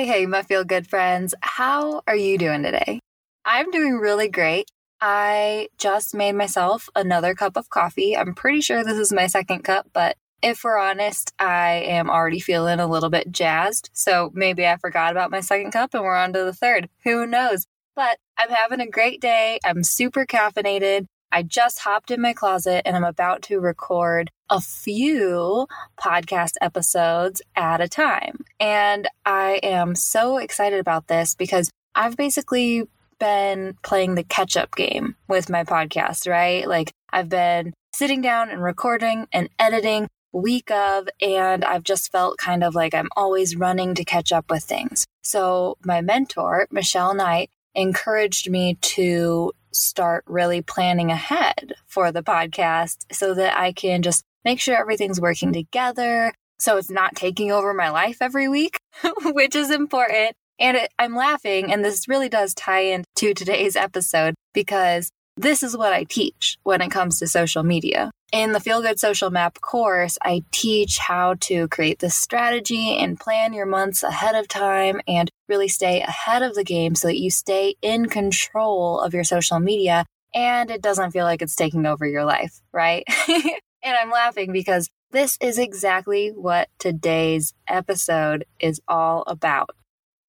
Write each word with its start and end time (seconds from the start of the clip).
Hey, 0.00 0.06
hey, 0.06 0.24
my 0.24 0.40
feel 0.40 0.64
good 0.64 0.86
friends. 0.86 1.34
How 1.42 2.00
are 2.06 2.16
you 2.16 2.38
doing 2.38 2.62
today? 2.62 3.00
I'm 3.44 3.70
doing 3.70 3.98
really 3.98 4.28
great. 4.28 4.70
I 4.98 5.68
just 5.76 6.14
made 6.14 6.36
myself 6.36 6.88
another 6.96 7.34
cup 7.34 7.54
of 7.54 7.68
coffee. 7.68 8.16
I'm 8.16 8.34
pretty 8.34 8.62
sure 8.62 8.82
this 8.82 8.96
is 8.96 9.12
my 9.12 9.26
second 9.26 9.62
cup, 9.62 9.88
but 9.92 10.16
if 10.42 10.64
we're 10.64 10.78
honest, 10.78 11.34
I 11.38 11.84
am 11.84 12.08
already 12.08 12.40
feeling 12.40 12.80
a 12.80 12.86
little 12.86 13.10
bit 13.10 13.30
jazzed. 13.30 13.90
So 13.92 14.30
maybe 14.32 14.66
I 14.66 14.78
forgot 14.78 15.12
about 15.12 15.30
my 15.30 15.40
second 15.40 15.72
cup 15.72 15.92
and 15.92 16.02
we're 16.02 16.16
on 16.16 16.32
to 16.32 16.44
the 16.44 16.54
third. 16.54 16.88
Who 17.04 17.26
knows? 17.26 17.66
But 17.94 18.16
I'm 18.38 18.48
having 18.48 18.80
a 18.80 18.88
great 18.88 19.20
day. 19.20 19.58
I'm 19.66 19.84
super 19.84 20.24
caffeinated. 20.24 21.08
I 21.32 21.42
just 21.42 21.80
hopped 21.80 22.10
in 22.10 22.20
my 22.20 22.32
closet 22.32 22.82
and 22.84 22.96
I'm 22.96 23.04
about 23.04 23.42
to 23.42 23.60
record 23.60 24.30
a 24.48 24.60
few 24.60 25.66
podcast 25.98 26.54
episodes 26.60 27.40
at 27.56 27.80
a 27.80 27.88
time. 27.88 28.44
And 28.58 29.08
I 29.24 29.60
am 29.62 29.94
so 29.94 30.38
excited 30.38 30.80
about 30.80 31.06
this 31.06 31.34
because 31.34 31.70
I've 31.94 32.16
basically 32.16 32.84
been 33.18 33.76
playing 33.82 34.14
the 34.14 34.24
catch 34.24 34.56
up 34.56 34.74
game 34.74 35.14
with 35.28 35.48
my 35.48 35.64
podcast, 35.64 36.28
right? 36.28 36.66
Like 36.66 36.90
I've 37.12 37.28
been 37.28 37.72
sitting 37.94 38.20
down 38.20 38.50
and 38.50 38.62
recording 38.62 39.26
and 39.32 39.48
editing 39.58 40.08
week 40.32 40.70
of, 40.70 41.08
and 41.20 41.64
I've 41.64 41.82
just 41.82 42.12
felt 42.12 42.38
kind 42.38 42.62
of 42.62 42.74
like 42.74 42.94
I'm 42.94 43.08
always 43.16 43.56
running 43.56 43.94
to 43.96 44.04
catch 44.04 44.32
up 44.32 44.50
with 44.50 44.64
things. 44.64 45.06
So 45.22 45.76
my 45.84 46.00
mentor, 46.00 46.66
Michelle 46.70 47.14
Knight, 47.14 47.50
encouraged 47.74 48.50
me 48.50 48.76
to 48.80 49.52
start 49.72 50.24
really 50.26 50.62
planning 50.62 51.10
ahead 51.10 51.74
for 51.86 52.12
the 52.12 52.22
podcast 52.22 53.04
so 53.12 53.34
that 53.34 53.56
I 53.56 53.72
can 53.72 54.02
just 54.02 54.22
make 54.44 54.60
sure 54.60 54.76
everything's 54.76 55.20
working 55.20 55.52
together. 55.52 56.32
So 56.58 56.76
it's 56.76 56.90
not 56.90 57.16
taking 57.16 57.50
over 57.50 57.72
my 57.72 57.90
life 57.90 58.18
every 58.20 58.48
week, 58.48 58.78
which 59.24 59.54
is 59.54 59.70
important. 59.70 60.36
And 60.58 60.76
it, 60.76 60.92
I'm 60.98 61.16
laughing, 61.16 61.72
and 61.72 61.82
this 61.82 62.06
really 62.06 62.28
does 62.28 62.52
tie 62.52 62.80
into 62.80 63.32
today's 63.32 63.76
episode 63.76 64.34
because 64.52 65.10
this 65.40 65.62
is 65.62 65.74
what 65.76 65.92
I 65.92 66.04
teach 66.04 66.58
when 66.64 66.82
it 66.82 66.90
comes 66.90 67.18
to 67.18 67.26
social 67.26 67.62
media. 67.62 68.10
In 68.30 68.52
the 68.52 68.60
Feel 68.60 68.82
Good 68.82 69.00
Social 69.00 69.30
Map 69.30 69.60
course, 69.60 70.18
I 70.22 70.44
teach 70.52 70.98
how 70.98 71.34
to 71.40 71.66
create 71.68 71.98
this 71.98 72.14
strategy 72.14 72.96
and 72.98 73.18
plan 73.18 73.54
your 73.54 73.66
months 73.66 74.02
ahead 74.02 74.34
of 74.34 74.48
time 74.48 75.00
and 75.08 75.30
really 75.48 75.66
stay 75.66 76.02
ahead 76.02 76.42
of 76.42 76.54
the 76.54 76.62
game 76.62 76.94
so 76.94 77.08
that 77.08 77.18
you 77.18 77.30
stay 77.30 77.74
in 77.80 78.06
control 78.06 79.00
of 79.00 79.14
your 79.14 79.24
social 79.24 79.58
media 79.58 80.04
and 80.34 80.70
it 80.70 80.82
doesn't 80.82 81.10
feel 81.10 81.24
like 81.24 81.42
it's 81.42 81.56
taking 81.56 81.86
over 81.86 82.06
your 82.06 82.24
life, 82.24 82.60
right? 82.72 83.02
and 83.28 83.96
I'm 83.98 84.10
laughing 84.10 84.52
because 84.52 84.90
this 85.10 85.38
is 85.40 85.58
exactly 85.58 86.28
what 86.28 86.68
today's 86.78 87.54
episode 87.66 88.44
is 88.60 88.80
all 88.86 89.24
about. 89.26 89.70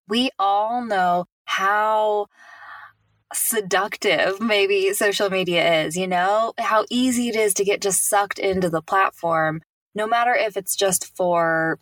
We 0.08 0.32
all 0.40 0.84
know 0.84 1.26
how 1.46 2.28
seductive 3.34 4.40
maybe 4.40 4.94
social 4.94 5.30
media 5.30 5.84
is, 5.84 5.98
you 5.98 6.08
know, 6.08 6.54
how 6.58 6.86
easy 6.90 7.30
it 7.30 7.36
is 7.36 7.54
to 7.56 7.64
get 7.64 7.82
just 7.82 8.08
sucked 8.08 8.40
into 8.40 8.70
the 8.70 8.82
platform, 8.82 9.62
no 9.96 10.08
matter 10.08 10.34
if 10.34 10.58
it's 10.58 10.76
just 10.76 11.16
for, 11.16 11.80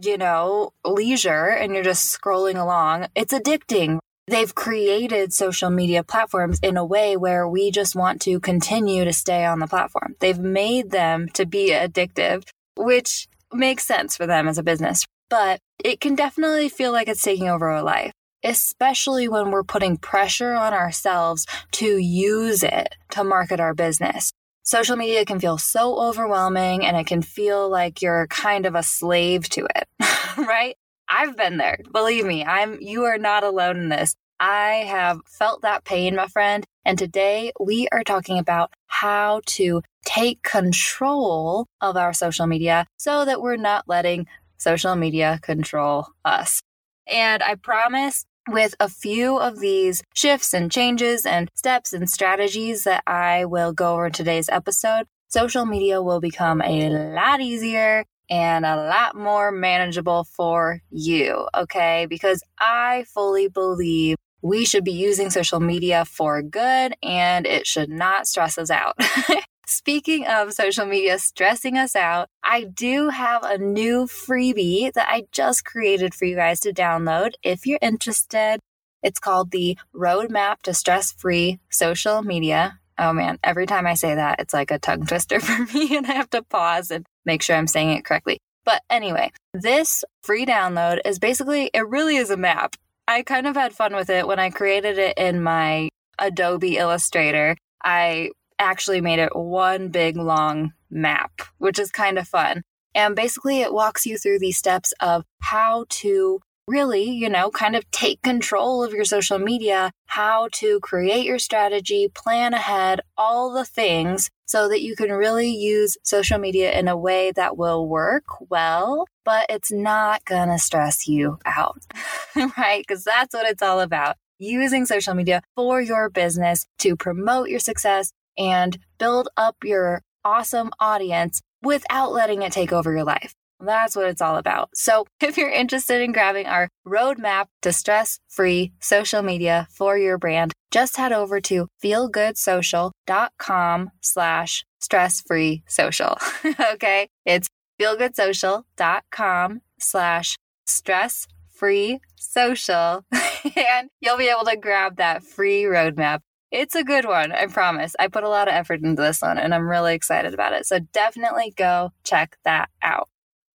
you 0.00 0.18
know, 0.18 0.72
leisure 0.84 1.46
and 1.46 1.74
you're 1.74 1.84
just 1.84 2.18
scrolling 2.18 2.60
along. 2.60 3.06
It's 3.14 3.32
addicting. 3.32 3.98
They've 4.26 4.54
created 4.54 5.32
social 5.32 5.70
media 5.70 6.04
platforms 6.04 6.60
in 6.62 6.76
a 6.76 6.84
way 6.84 7.16
where 7.16 7.48
we 7.48 7.70
just 7.70 7.96
want 7.96 8.20
to 8.22 8.38
continue 8.38 9.04
to 9.04 9.12
stay 9.12 9.44
on 9.44 9.58
the 9.58 9.66
platform. 9.66 10.14
They've 10.20 10.38
made 10.38 10.90
them 10.90 11.28
to 11.34 11.46
be 11.46 11.70
addictive, 11.70 12.44
which 12.76 13.26
makes 13.52 13.84
sense 13.84 14.16
for 14.16 14.26
them 14.26 14.46
as 14.46 14.58
a 14.58 14.62
business, 14.62 15.04
but 15.28 15.58
it 15.82 16.00
can 16.00 16.14
definitely 16.14 16.68
feel 16.68 16.92
like 16.92 17.08
it's 17.08 17.22
taking 17.22 17.48
over 17.48 17.70
our 17.70 17.82
life 17.82 18.12
especially 18.44 19.28
when 19.28 19.50
we're 19.50 19.64
putting 19.64 19.96
pressure 19.96 20.54
on 20.54 20.72
ourselves 20.72 21.46
to 21.72 21.96
use 21.98 22.62
it 22.62 22.94
to 23.10 23.24
market 23.24 23.60
our 23.60 23.74
business. 23.74 24.32
Social 24.62 24.96
media 24.96 25.24
can 25.24 25.40
feel 25.40 25.58
so 25.58 25.98
overwhelming 25.98 26.84
and 26.84 26.96
it 26.96 27.06
can 27.06 27.22
feel 27.22 27.68
like 27.68 28.02
you're 28.02 28.26
kind 28.28 28.66
of 28.66 28.74
a 28.74 28.82
slave 28.82 29.48
to 29.48 29.66
it, 29.74 29.88
right? 30.38 30.76
I've 31.08 31.36
been 31.36 31.56
there. 31.56 31.78
Believe 31.92 32.24
me, 32.24 32.44
I'm 32.44 32.78
you 32.80 33.04
are 33.04 33.18
not 33.18 33.42
alone 33.42 33.78
in 33.78 33.88
this. 33.88 34.14
I 34.38 34.86
have 34.88 35.20
felt 35.26 35.62
that 35.62 35.84
pain, 35.84 36.14
my 36.14 36.28
friend, 36.28 36.64
and 36.84 36.98
today 36.98 37.52
we 37.60 37.88
are 37.92 38.04
talking 38.04 38.38
about 38.38 38.72
how 38.86 39.42
to 39.46 39.82
take 40.04 40.42
control 40.42 41.66
of 41.80 41.96
our 41.96 42.12
social 42.12 42.46
media 42.46 42.86
so 42.96 43.24
that 43.24 43.42
we're 43.42 43.56
not 43.56 43.84
letting 43.86 44.26
social 44.56 44.94
media 44.94 45.40
control 45.42 46.08
us. 46.24 46.62
And 47.06 47.42
I 47.42 47.56
promise 47.56 48.24
with 48.50 48.74
a 48.80 48.88
few 48.88 49.38
of 49.38 49.60
these 49.60 50.02
shifts 50.14 50.52
and 50.52 50.70
changes 50.70 51.24
and 51.24 51.48
steps 51.54 51.92
and 51.92 52.08
strategies 52.10 52.84
that 52.84 53.02
I 53.06 53.44
will 53.44 53.72
go 53.72 53.94
over 53.94 54.06
in 54.06 54.12
today's 54.12 54.48
episode, 54.48 55.06
social 55.28 55.64
media 55.64 56.02
will 56.02 56.20
become 56.20 56.60
a 56.62 56.88
lot 56.90 57.40
easier 57.40 58.04
and 58.28 58.64
a 58.64 58.76
lot 58.76 59.16
more 59.16 59.50
manageable 59.50 60.24
for 60.24 60.80
you. 60.90 61.48
Okay. 61.54 62.06
Because 62.08 62.42
I 62.58 63.04
fully 63.12 63.48
believe 63.48 64.16
we 64.42 64.64
should 64.64 64.84
be 64.84 64.92
using 64.92 65.30
social 65.30 65.60
media 65.60 66.04
for 66.04 66.42
good 66.42 66.94
and 67.02 67.46
it 67.46 67.66
should 67.66 67.90
not 67.90 68.26
stress 68.26 68.56
us 68.56 68.70
out. 68.70 68.96
Speaking 69.70 70.26
of 70.26 70.52
social 70.52 70.84
media 70.84 71.16
stressing 71.20 71.78
us 71.78 71.94
out, 71.94 72.26
I 72.42 72.64
do 72.64 73.08
have 73.08 73.44
a 73.44 73.56
new 73.56 74.06
freebie 74.06 74.92
that 74.94 75.08
I 75.08 75.28
just 75.30 75.64
created 75.64 76.12
for 76.12 76.24
you 76.24 76.34
guys 76.34 76.58
to 76.60 76.72
download 76.72 77.34
if 77.44 77.66
you're 77.66 77.78
interested. 77.80 78.58
It's 79.04 79.20
called 79.20 79.52
the 79.52 79.78
Roadmap 79.94 80.62
to 80.62 80.74
Stress 80.74 81.12
Free 81.12 81.60
Social 81.70 82.22
Media. 82.22 82.80
Oh 82.98 83.12
man, 83.12 83.38
every 83.44 83.66
time 83.66 83.86
I 83.86 83.94
say 83.94 84.16
that, 84.16 84.40
it's 84.40 84.52
like 84.52 84.72
a 84.72 84.80
tongue 84.80 85.06
twister 85.06 85.38
for 85.38 85.64
me, 85.72 85.96
and 85.96 86.04
I 86.04 86.14
have 86.14 86.30
to 86.30 86.42
pause 86.42 86.90
and 86.90 87.06
make 87.24 87.40
sure 87.40 87.54
I'm 87.54 87.68
saying 87.68 87.90
it 87.90 88.04
correctly. 88.04 88.40
But 88.64 88.82
anyway, 88.90 89.30
this 89.54 90.02
free 90.24 90.46
download 90.46 90.98
is 91.04 91.20
basically, 91.20 91.70
it 91.72 91.86
really 91.86 92.16
is 92.16 92.30
a 92.30 92.36
map. 92.36 92.74
I 93.06 93.22
kind 93.22 93.46
of 93.46 93.54
had 93.54 93.72
fun 93.72 93.94
with 93.94 94.10
it 94.10 94.26
when 94.26 94.40
I 94.40 94.50
created 94.50 94.98
it 94.98 95.16
in 95.16 95.44
my 95.44 95.90
Adobe 96.18 96.76
Illustrator. 96.76 97.56
I 97.84 98.30
actually 98.60 99.00
made 99.00 99.18
it 99.18 99.34
one 99.34 99.88
big 99.88 100.16
long 100.16 100.72
map, 100.90 101.42
which 101.58 101.78
is 101.78 101.90
kind 101.90 102.18
of 102.18 102.28
fun. 102.28 102.62
And 102.94 103.16
basically, 103.16 103.60
it 103.60 103.72
walks 103.72 104.06
you 104.06 104.18
through 104.18 104.38
these 104.40 104.58
steps 104.58 104.92
of 105.00 105.24
how 105.40 105.86
to 105.88 106.40
really, 106.66 107.10
you 107.10 107.28
know, 107.28 107.50
kind 107.50 107.74
of 107.74 107.90
take 107.90 108.22
control 108.22 108.84
of 108.84 108.92
your 108.92 109.04
social 109.04 109.38
media, 109.38 109.90
how 110.06 110.48
to 110.52 110.78
create 110.80 111.26
your 111.26 111.38
strategy, 111.38 112.08
plan 112.14 112.54
ahead, 112.54 113.00
all 113.16 113.52
the 113.52 113.64
things 113.64 114.30
so 114.46 114.68
that 114.68 114.82
you 114.82 114.94
can 114.96 115.10
really 115.10 115.50
use 115.50 115.96
social 116.04 116.38
media 116.38 116.72
in 116.78 116.88
a 116.88 116.96
way 116.96 117.32
that 117.32 117.56
will 117.56 117.88
work 117.88 118.24
well, 118.50 119.06
but 119.24 119.46
it's 119.48 119.72
not 119.72 120.24
gonna 120.24 120.58
stress 120.58 121.06
you 121.08 121.38
out, 121.44 121.82
right? 122.56 122.84
Because 122.86 123.04
that's 123.04 123.34
what 123.34 123.48
it's 123.48 123.62
all 123.62 123.80
about 123.80 124.16
using 124.38 124.86
social 124.86 125.14
media 125.14 125.42
for 125.54 125.80
your 125.80 126.08
business 126.08 126.66
to 126.78 126.96
promote 126.96 127.48
your 127.48 127.60
success, 127.60 128.12
and 128.38 128.78
build 128.98 129.28
up 129.36 129.56
your 129.64 130.02
awesome 130.24 130.70
audience 130.78 131.40
without 131.62 132.12
letting 132.12 132.42
it 132.42 132.52
take 132.52 132.72
over 132.72 132.92
your 132.92 133.04
life. 133.04 133.34
That's 133.60 133.94
what 133.94 134.06
it's 134.06 134.22
all 134.22 134.36
about. 134.36 134.70
So 134.74 135.06
if 135.20 135.36
you're 135.36 135.50
interested 135.50 136.02
in 136.02 136.12
grabbing 136.12 136.46
our 136.46 136.68
roadmap 136.86 137.46
to 137.62 137.72
stress 137.72 138.20
free 138.28 138.72
social 138.80 139.22
media 139.22 139.66
for 139.70 139.98
your 139.98 140.18
brand, 140.18 140.52
just 140.70 140.96
head 140.96 141.12
over 141.12 141.40
to 141.42 141.68
feelgoodsocial.com 141.82 143.90
slash 144.00 144.64
stress 144.80 145.22
free 145.26 145.62
social. 145.66 146.16
okay. 146.72 147.08
It's 147.24 147.48
feelgoodsocial.com 147.80 149.60
slash 149.78 150.36
stress 150.66 151.26
free 151.50 152.00
social. 152.16 153.04
and 153.56 153.90
you'll 154.00 154.16
be 154.16 154.28
able 154.28 154.44
to 154.44 154.56
grab 154.56 154.96
that 154.96 155.22
free 155.22 155.64
roadmap 155.64 156.20
it's 156.50 156.74
a 156.74 156.84
good 156.84 157.04
one, 157.04 157.32
I 157.32 157.46
promise. 157.46 157.94
I 157.98 158.08
put 158.08 158.24
a 158.24 158.28
lot 158.28 158.48
of 158.48 158.54
effort 158.54 158.82
into 158.82 159.00
this 159.00 159.22
one 159.22 159.38
and 159.38 159.54
I'm 159.54 159.68
really 159.68 159.94
excited 159.94 160.34
about 160.34 160.52
it. 160.52 160.66
So 160.66 160.80
definitely 160.92 161.52
go 161.56 161.92
check 162.04 162.38
that 162.44 162.68
out. 162.82 163.08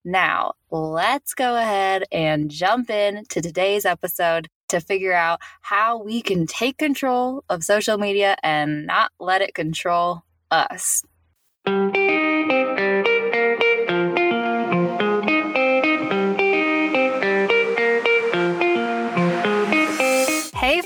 Now, 0.04 0.54
let's 0.70 1.32
go 1.32 1.56
ahead 1.56 2.04
and 2.10 2.50
jump 2.50 2.90
in 2.90 3.24
to 3.30 3.40
today's 3.40 3.84
episode 3.84 4.48
to 4.68 4.80
figure 4.80 5.12
out 5.12 5.40
how 5.60 6.02
we 6.02 6.22
can 6.22 6.46
take 6.46 6.76
control 6.76 7.44
of 7.48 7.62
social 7.62 7.98
media 7.98 8.36
and 8.42 8.86
not 8.86 9.12
let 9.20 9.42
it 9.42 9.54
control 9.54 10.24
us. 10.50 11.02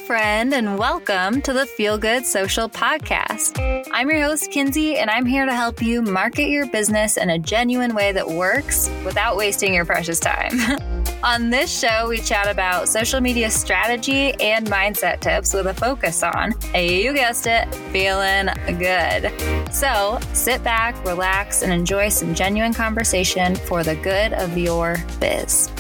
Friend, 0.07 0.55
and 0.55 0.79
welcome 0.79 1.43
to 1.43 1.53
the 1.53 1.67
Feel 1.67 1.99
Good 1.99 2.25
Social 2.25 2.69
Podcast. 2.69 3.59
I'm 3.91 4.09
your 4.09 4.23
host, 4.23 4.53
Kinsey, 4.53 4.99
and 4.99 5.11
I'm 5.11 5.27
here 5.27 5.45
to 5.45 5.53
help 5.53 5.83
you 5.83 6.01
market 6.01 6.49
your 6.49 6.65
business 6.69 7.17
in 7.17 7.29
a 7.29 7.41
genuine 7.41 7.93
way 7.93 8.13
that 8.13 8.25
works 8.25 8.89
without 9.05 9.37
wasting 9.37 9.75
your 9.75 9.85
precious 9.85 10.21
time. 10.21 10.61
On 11.25 11.51
this 11.51 11.77
show, 11.77 12.09
we 12.09 12.19
chat 12.19 12.49
about 12.49 12.89
social 12.89 13.21
media 13.21 13.51
strategy 13.51 14.33
and 14.35 14.69
mindset 14.69 15.19
tips 15.19 15.53
with 15.53 15.67
a 15.67 15.75
focus 15.75 16.23
on, 16.23 16.55
you 16.73 17.13
guessed 17.13 17.49
it, 17.49 17.67
feeling 17.91 18.47
good. 18.79 19.33
So 19.75 20.21
sit 20.35 20.63
back, 20.63 21.05
relax, 21.05 21.63
and 21.63 21.73
enjoy 21.73 22.11
some 22.11 22.33
genuine 22.33 22.75
conversation 22.75 23.57
for 23.57 23.83
the 23.83 23.97
good 23.97 24.35
of 24.35 24.57
your 24.57 24.99
biz. 25.19 25.73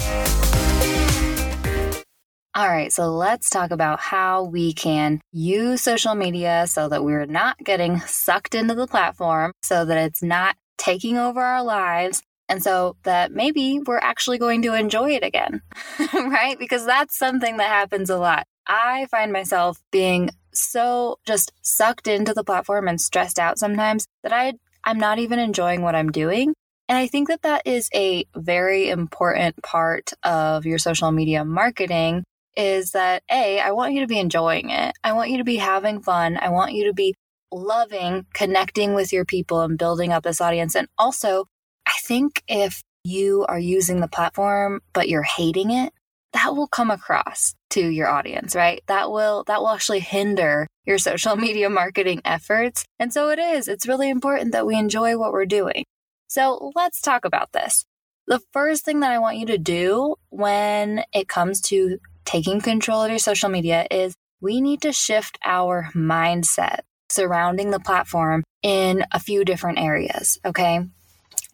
All 2.56 2.66
right, 2.66 2.90
so 2.90 3.10
let's 3.10 3.50
talk 3.50 3.70
about 3.70 4.00
how 4.00 4.44
we 4.44 4.72
can 4.72 5.20
use 5.30 5.82
social 5.82 6.14
media 6.14 6.64
so 6.66 6.88
that 6.88 7.04
we're 7.04 7.26
not 7.26 7.58
getting 7.62 8.00
sucked 8.00 8.54
into 8.54 8.74
the 8.74 8.86
platform, 8.86 9.52
so 9.62 9.84
that 9.84 9.98
it's 9.98 10.22
not 10.22 10.56
taking 10.78 11.18
over 11.18 11.42
our 11.42 11.62
lives, 11.62 12.22
and 12.48 12.62
so 12.62 12.96
that 13.02 13.30
maybe 13.30 13.78
we're 13.80 13.98
actually 13.98 14.38
going 14.38 14.62
to 14.62 14.72
enjoy 14.72 15.10
it 15.10 15.22
again, 15.22 15.60
right? 16.14 16.58
Because 16.58 16.86
that's 16.86 17.18
something 17.18 17.58
that 17.58 17.68
happens 17.68 18.08
a 18.08 18.16
lot. 18.16 18.46
I 18.66 19.06
find 19.10 19.34
myself 19.34 19.76
being 19.92 20.30
so 20.54 21.18
just 21.26 21.52
sucked 21.60 22.08
into 22.08 22.32
the 22.32 22.42
platform 22.42 22.88
and 22.88 22.98
stressed 22.98 23.38
out 23.38 23.58
sometimes 23.58 24.06
that 24.22 24.32
I 24.32 24.54
I'm 24.82 24.98
not 24.98 25.18
even 25.18 25.38
enjoying 25.38 25.82
what 25.82 25.94
I'm 25.94 26.10
doing. 26.10 26.54
And 26.88 26.96
I 26.96 27.06
think 27.06 27.28
that 27.28 27.42
that 27.42 27.66
is 27.66 27.90
a 27.94 28.24
very 28.34 28.88
important 28.88 29.62
part 29.62 30.12
of 30.22 30.64
your 30.64 30.78
social 30.78 31.12
media 31.12 31.44
marketing 31.44 32.24
is 32.56 32.92
that 32.92 33.22
A, 33.30 33.60
I 33.60 33.72
want 33.72 33.94
you 33.94 34.00
to 34.00 34.06
be 34.06 34.18
enjoying 34.18 34.70
it. 34.70 34.94
I 35.04 35.12
want 35.12 35.30
you 35.30 35.38
to 35.38 35.44
be 35.44 35.56
having 35.56 36.00
fun. 36.00 36.38
I 36.40 36.48
want 36.50 36.72
you 36.72 36.86
to 36.86 36.94
be 36.94 37.14
loving 37.52 38.26
connecting 38.34 38.94
with 38.94 39.12
your 39.12 39.24
people 39.24 39.60
and 39.60 39.78
building 39.78 40.12
up 40.12 40.24
this 40.24 40.40
audience. 40.40 40.74
And 40.74 40.88
also, 40.98 41.46
I 41.86 41.94
think 42.02 42.42
if 42.48 42.82
you 43.04 43.44
are 43.48 43.58
using 43.58 44.00
the 44.00 44.08
platform, 44.08 44.80
but 44.92 45.08
you're 45.08 45.22
hating 45.22 45.70
it, 45.70 45.92
that 46.32 46.54
will 46.54 46.66
come 46.66 46.90
across 46.90 47.54
to 47.70 47.80
your 47.80 48.08
audience, 48.08 48.54
right? 48.54 48.82
That 48.88 49.10
will, 49.10 49.44
that 49.46 49.60
will 49.60 49.70
actually 49.70 50.00
hinder 50.00 50.66
your 50.84 50.98
social 50.98 51.36
media 51.46 51.70
marketing 51.70 52.20
efforts. 52.24 52.84
And 52.98 53.12
so 53.12 53.30
it 53.30 53.38
is, 53.38 53.68
it's 53.68 53.88
really 53.88 54.10
important 54.10 54.52
that 54.52 54.66
we 54.66 54.76
enjoy 54.76 55.16
what 55.16 55.32
we're 55.32 55.46
doing. 55.46 55.84
So 56.26 56.72
let's 56.74 57.00
talk 57.00 57.24
about 57.24 57.52
this. 57.52 57.84
The 58.26 58.40
first 58.52 58.84
thing 58.84 59.00
that 59.00 59.12
I 59.12 59.20
want 59.20 59.38
you 59.38 59.46
to 59.46 59.58
do 59.58 60.16
when 60.30 61.04
it 61.12 61.28
comes 61.28 61.60
to 61.62 61.98
taking 62.26 62.60
control 62.60 63.02
of 63.02 63.10
your 63.10 63.18
social 63.18 63.48
media 63.48 63.86
is 63.90 64.14
we 64.40 64.60
need 64.60 64.82
to 64.82 64.92
shift 64.92 65.38
our 65.44 65.90
mindset 65.94 66.80
surrounding 67.08 67.70
the 67.70 67.80
platform 67.80 68.42
in 68.62 69.04
a 69.12 69.20
few 69.20 69.44
different 69.44 69.78
areas. 69.78 70.38
Okay. 70.44 70.80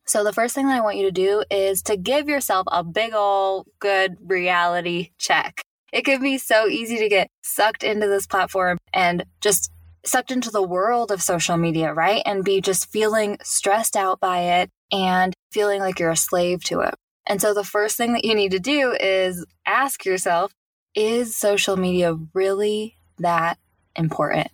So, 0.05 0.25
the 0.25 0.33
first 0.33 0.55
thing 0.55 0.67
that 0.67 0.77
I 0.77 0.81
want 0.81 0.97
you 0.97 1.05
to 1.05 1.13
do 1.13 1.45
is 1.51 1.83
to 1.83 1.97
give 1.97 2.29
yourself 2.29 2.67
a 2.73 2.83
big 2.83 3.15
old 3.15 3.69
good 3.79 4.17
reality 4.27 5.11
check. 5.19 5.63
It 5.93 6.05
can 6.05 6.21
be 6.21 6.39
so 6.39 6.67
easy 6.67 6.99
to 6.99 7.09
get 7.09 7.29
sucked 7.43 7.85
into 7.85 8.09
this 8.09 8.27
platform 8.27 8.79
and 8.93 9.25
just 9.41 9.71
sucked 10.05 10.33
into 10.33 10.51
the 10.51 10.63
world 10.63 11.13
of 11.13 11.23
social 11.23 11.57
media, 11.57 11.93
right? 11.93 12.23
And 12.27 12.45
be 12.45 12.61
just 12.61 12.91
feeling 12.91 13.39
stressed 13.43 13.95
out 13.95 14.19
by 14.19 14.41
it 14.61 14.71
and 14.91 15.35
feeling 15.53 15.81
like 15.81 16.01
you're 16.01 16.11
a 16.11 16.17
slave 16.17 16.65
to 16.65 16.81
it. 16.81 16.95
And 17.27 17.41
so, 17.41 17.55
the 17.55 17.63
first 17.63 17.97
thing 17.97 18.15
that 18.15 18.25
you 18.25 18.35
need 18.35 18.51
to 18.51 18.59
do 18.59 18.97
is 18.99 19.47
ask 19.67 20.05
yourself 20.05 20.53
is 20.94 21.37
social 21.37 21.77
media 21.77 22.17
really 22.35 22.97
that 23.19 23.59
important? 23.97 24.49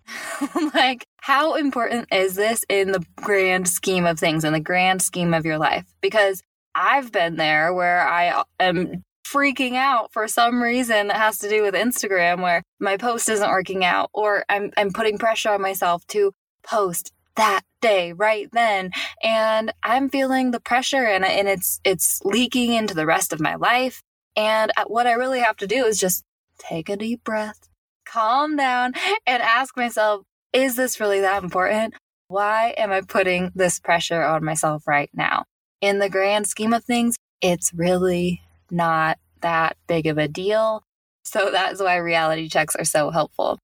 like, 0.74 1.06
how 1.18 1.54
important 1.54 2.08
is 2.12 2.34
this 2.34 2.64
in 2.68 2.92
the 2.92 3.04
grand 3.16 3.68
scheme 3.68 4.06
of 4.06 4.18
things, 4.18 4.44
in 4.44 4.52
the 4.52 4.60
grand 4.60 5.02
scheme 5.02 5.34
of 5.34 5.44
your 5.44 5.58
life? 5.58 5.86
Because 6.00 6.42
I've 6.74 7.12
been 7.12 7.36
there 7.36 7.72
where 7.72 8.06
I 8.06 8.28
uh, 8.28 8.44
am 8.58 9.04
freaking 9.26 9.76
out 9.76 10.12
for 10.12 10.28
some 10.28 10.62
reason 10.62 11.08
that 11.08 11.16
has 11.16 11.38
to 11.38 11.48
do 11.48 11.62
with 11.62 11.74
Instagram 11.74 12.42
where 12.42 12.62
my 12.80 12.96
post 12.96 13.28
isn't 13.28 13.48
working 13.48 13.84
out 13.84 14.10
or 14.12 14.44
I'm 14.48 14.72
I'm 14.76 14.92
putting 14.92 15.16
pressure 15.16 15.50
on 15.50 15.62
myself 15.62 16.06
to 16.08 16.32
post 16.62 17.12
that 17.36 17.62
day 17.80 18.12
right 18.12 18.48
then 18.52 18.90
and 19.22 19.72
I'm 19.82 20.10
feeling 20.10 20.50
the 20.50 20.60
pressure 20.60 21.04
and 21.06 21.24
and 21.24 21.48
it's 21.48 21.80
it's 21.82 22.20
leaking 22.24 22.74
into 22.74 22.94
the 22.94 23.06
rest 23.06 23.32
of 23.32 23.40
my 23.40 23.54
life 23.54 24.02
and 24.36 24.72
what 24.86 25.06
I 25.06 25.12
really 25.12 25.40
have 25.40 25.56
to 25.58 25.66
do 25.66 25.84
is 25.84 25.98
just 25.98 26.24
take 26.58 26.88
a 26.88 26.96
deep 26.96 27.24
breath 27.24 27.68
calm 28.04 28.56
down 28.56 28.92
and 29.26 29.42
ask 29.42 29.76
myself, 29.76 30.22
is 30.52 30.76
this 30.76 31.00
really 31.00 31.20
that 31.20 31.42
important? 31.42 31.94
Why 32.28 32.74
am 32.76 32.92
I 32.92 33.00
putting 33.02 33.50
this 33.54 33.78
pressure 33.78 34.22
on 34.22 34.44
myself 34.44 34.86
right 34.86 35.10
now? 35.14 35.44
In 35.80 35.98
the 35.98 36.08
grand 36.08 36.46
scheme 36.46 36.72
of 36.72 36.84
things, 36.84 37.16
it's 37.40 37.72
really 37.74 38.42
not 38.70 39.18
that 39.40 39.76
big 39.86 40.06
of 40.06 40.18
a 40.18 40.28
deal. 40.28 40.82
So 41.24 41.50
that's 41.50 41.80
why 41.80 41.96
reality 41.96 42.48
checks 42.48 42.76
are 42.76 42.84
so 42.84 43.10
helpful. 43.10 43.58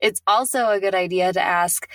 It's 0.00 0.20
also 0.26 0.68
a 0.68 0.80
good 0.80 0.94
idea 0.94 1.32
to 1.32 1.40
ask, 1.40 1.88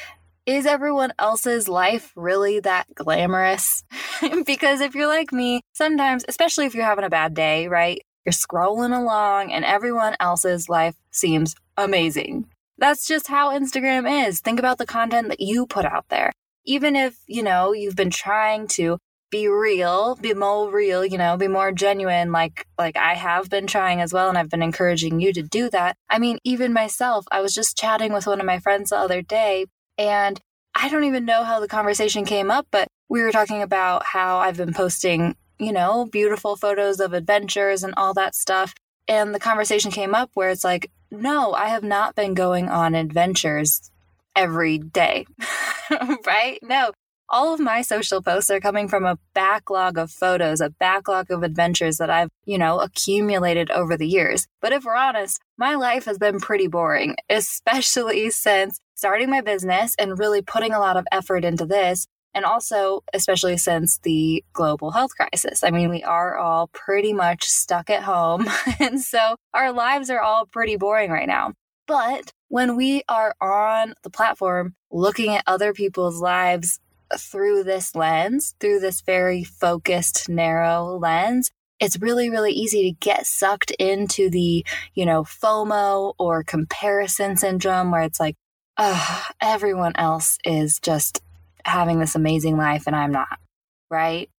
is 0.45 0.65
everyone 0.65 1.13
else's 1.19 1.69
life 1.69 2.11
really 2.15 2.59
that 2.61 2.87
glamorous? 2.95 3.83
because 4.45 4.81
if 4.81 4.95
you're 4.95 5.07
like 5.07 5.31
me, 5.31 5.61
sometimes, 5.73 6.25
especially 6.27 6.65
if 6.65 6.73
you're 6.73 6.85
having 6.85 7.05
a 7.05 7.09
bad 7.09 7.33
day, 7.33 7.67
right? 7.67 8.01
You're 8.25 8.33
scrolling 8.33 8.95
along 8.95 9.51
and 9.51 9.65
everyone 9.65 10.15
else's 10.19 10.69
life 10.69 10.95
seems 11.11 11.55
amazing. 11.77 12.45
That's 12.77 13.07
just 13.07 13.27
how 13.27 13.51
Instagram 13.51 14.27
is. 14.27 14.39
Think 14.39 14.59
about 14.59 14.77
the 14.77 14.85
content 14.85 15.29
that 15.29 15.39
you 15.39 15.65
put 15.65 15.85
out 15.85 16.05
there. 16.09 16.31
Even 16.65 16.95
if, 16.95 17.17
you 17.27 17.43
know, 17.43 17.73
you've 17.73 17.95
been 17.95 18.09
trying 18.09 18.67
to 18.69 18.97
be 19.31 19.47
real, 19.47 20.15
be 20.15 20.33
more 20.33 20.71
real, 20.71 21.05
you 21.05 21.17
know, 21.17 21.37
be 21.37 21.47
more 21.47 21.71
genuine 21.71 22.31
like 22.31 22.65
like 22.77 22.97
I 22.97 23.13
have 23.13 23.49
been 23.49 23.67
trying 23.67 24.01
as 24.01 24.13
well 24.13 24.29
and 24.29 24.37
I've 24.37 24.49
been 24.49 24.63
encouraging 24.63 25.19
you 25.19 25.33
to 25.33 25.43
do 25.43 25.69
that. 25.69 25.95
I 26.09 26.19
mean, 26.19 26.39
even 26.43 26.73
myself, 26.73 27.25
I 27.31 27.41
was 27.41 27.53
just 27.53 27.77
chatting 27.77 28.13
with 28.13 28.27
one 28.27 28.39
of 28.39 28.45
my 28.45 28.59
friends 28.59 28.89
the 28.89 28.97
other 28.97 29.21
day 29.21 29.65
and 29.97 30.39
I 30.75 30.89
don't 30.89 31.03
even 31.03 31.25
know 31.25 31.43
how 31.43 31.59
the 31.59 31.67
conversation 31.67 32.25
came 32.25 32.49
up, 32.49 32.67
but 32.71 32.87
we 33.09 33.21
were 33.21 33.31
talking 33.31 33.61
about 33.61 34.05
how 34.05 34.37
I've 34.37 34.57
been 34.57 34.73
posting, 34.73 35.35
you 35.59 35.71
know, 35.71 36.05
beautiful 36.05 36.55
photos 36.55 36.99
of 36.99 37.13
adventures 37.13 37.83
and 37.83 37.93
all 37.97 38.13
that 38.13 38.35
stuff. 38.35 38.73
And 39.07 39.33
the 39.33 39.39
conversation 39.39 39.91
came 39.91 40.15
up 40.15 40.31
where 40.33 40.49
it's 40.49 40.63
like, 40.63 40.91
no, 41.11 41.53
I 41.53 41.67
have 41.67 41.83
not 41.83 42.15
been 42.15 42.33
going 42.33 42.69
on 42.69 42.95
adventures 42.95 43.91
every 44.35 44.77
day, 44.77 45.25
right? 46.25 46.59
No, 46.61 46.91
all 47.29 47.53
of 47.53 47.59
my 47.59 47.81
social 47.81 48.21
posts 48.21 48.49
are 48.49 48.59
coming 48.59 48.87
from 48.87 49.05
a 49.05 49.17
backlog 49.33 49.97
of 49.97 50.11
photos, 50.11 50.61
a 50.61 50.69
backlog 50.69 51.29
of 51.29 51.43
adventures 51.43 51.97
that 51.97 52.09
I've, 52.09 52.29
you 52.45 52.57
know, 52.57 52.79
accumulated 52.79 53.69
over 53.71 53.95
the 53.95 54.07
years. 54.07 54.47
But 54.61 54.71
if 54.73 54.83
we're 54.83 54.95
honest, 54.95 55.39
my 55.57 55.75
life 55.75 56.05
has 56.05 56.17
been 56.17 56.39
pretty 56.39 56.67
boring, 56.67 57.15
especially 57.29 58.29
since 58.31 58.79
starting 58.95 59.29
my 59.29 59.41
business 59.41 59.95
and 59.99 60.19
really 60.19 60.41
putting 60.41 60.73
a 60.73 60.79
lot 60.79 60.97
of 60.97 61.05
effort 61.11 61.45
into 61.45 61.65
this. 61.65 62.07
And 62.33 62.45
also, 62.45 63.03
especially 63.13 63.57
since 63.57 63.97
the 63.99 64.43
global 64.53 64.91
health 64.91 65.11
crisis. 65.15 65.63
I 65.63 65.71
mean, 65.71 65.89
we 65.89 66.03
are 66.03 66.37
all 66.37 66.67
pretty 66.67 67.13
much 67.13 67.43
stuck 67.45 67.89
at 67.89 68.03
home. 68.03 68.47
and 68.79 69.01
so 69.01 69.35
our 69.53 69.71
lives 69.71 70.09
are 70.09 70.21
all 70.21 70.45
pretty 70.45 70.75
boring 70.75 71.11
right 71.11 71.27
now. 71.27 71.53
But 71.87 72.31
when 72.49 72.75
we 72.75 73.01
are 73.09 73.33
on 73.41 73.95
the 74.03 74.11
platform 74.11 74.75
looking 74.91 75.35
at 75.35 75.43
other 75.47 75.73
people's 75.73 76.21
lives 76.21 76.79
through 77.17 77.63
this 77.63 77.95
lens, 77.95 78.53
through 78.59 78.79
this 78.79 79.01
very 79.01 79.43
focused, 79.43 80.29
narrow 80.29 80.97
lens, 80.97 81.49
it's 81.79 81.99
really, 81.99 82.29
really 82.29 82.51
easy 82.51 82.83
to 82.83 82.97
get 82.99 83.25
sucked 83.25 83.71
into 83.79 84.29
the, 84.29 84.65
you 84.93 85.05
know, 85.05 85.23
FOMO 85.23 86.13
or 86.19 86.43
comparison 86.43 87.37
syndrome 87.37 87.91
where 87.91 88.03
it's 88.03 88.19
like, 88.19 88.35
oh, 88.77 89.25
everyone 89.41 89.93
else 89.95 90.37
is 90.43 90.79
just 90.79 91.21
having 91.65 91.99
this 91.99 92.15
amazing 92.15 92.57
life 92.57 92.83
and 92.87 92.95
I'm 92.95 93.11
not, 93.11 93.39
right? 93.89 94.29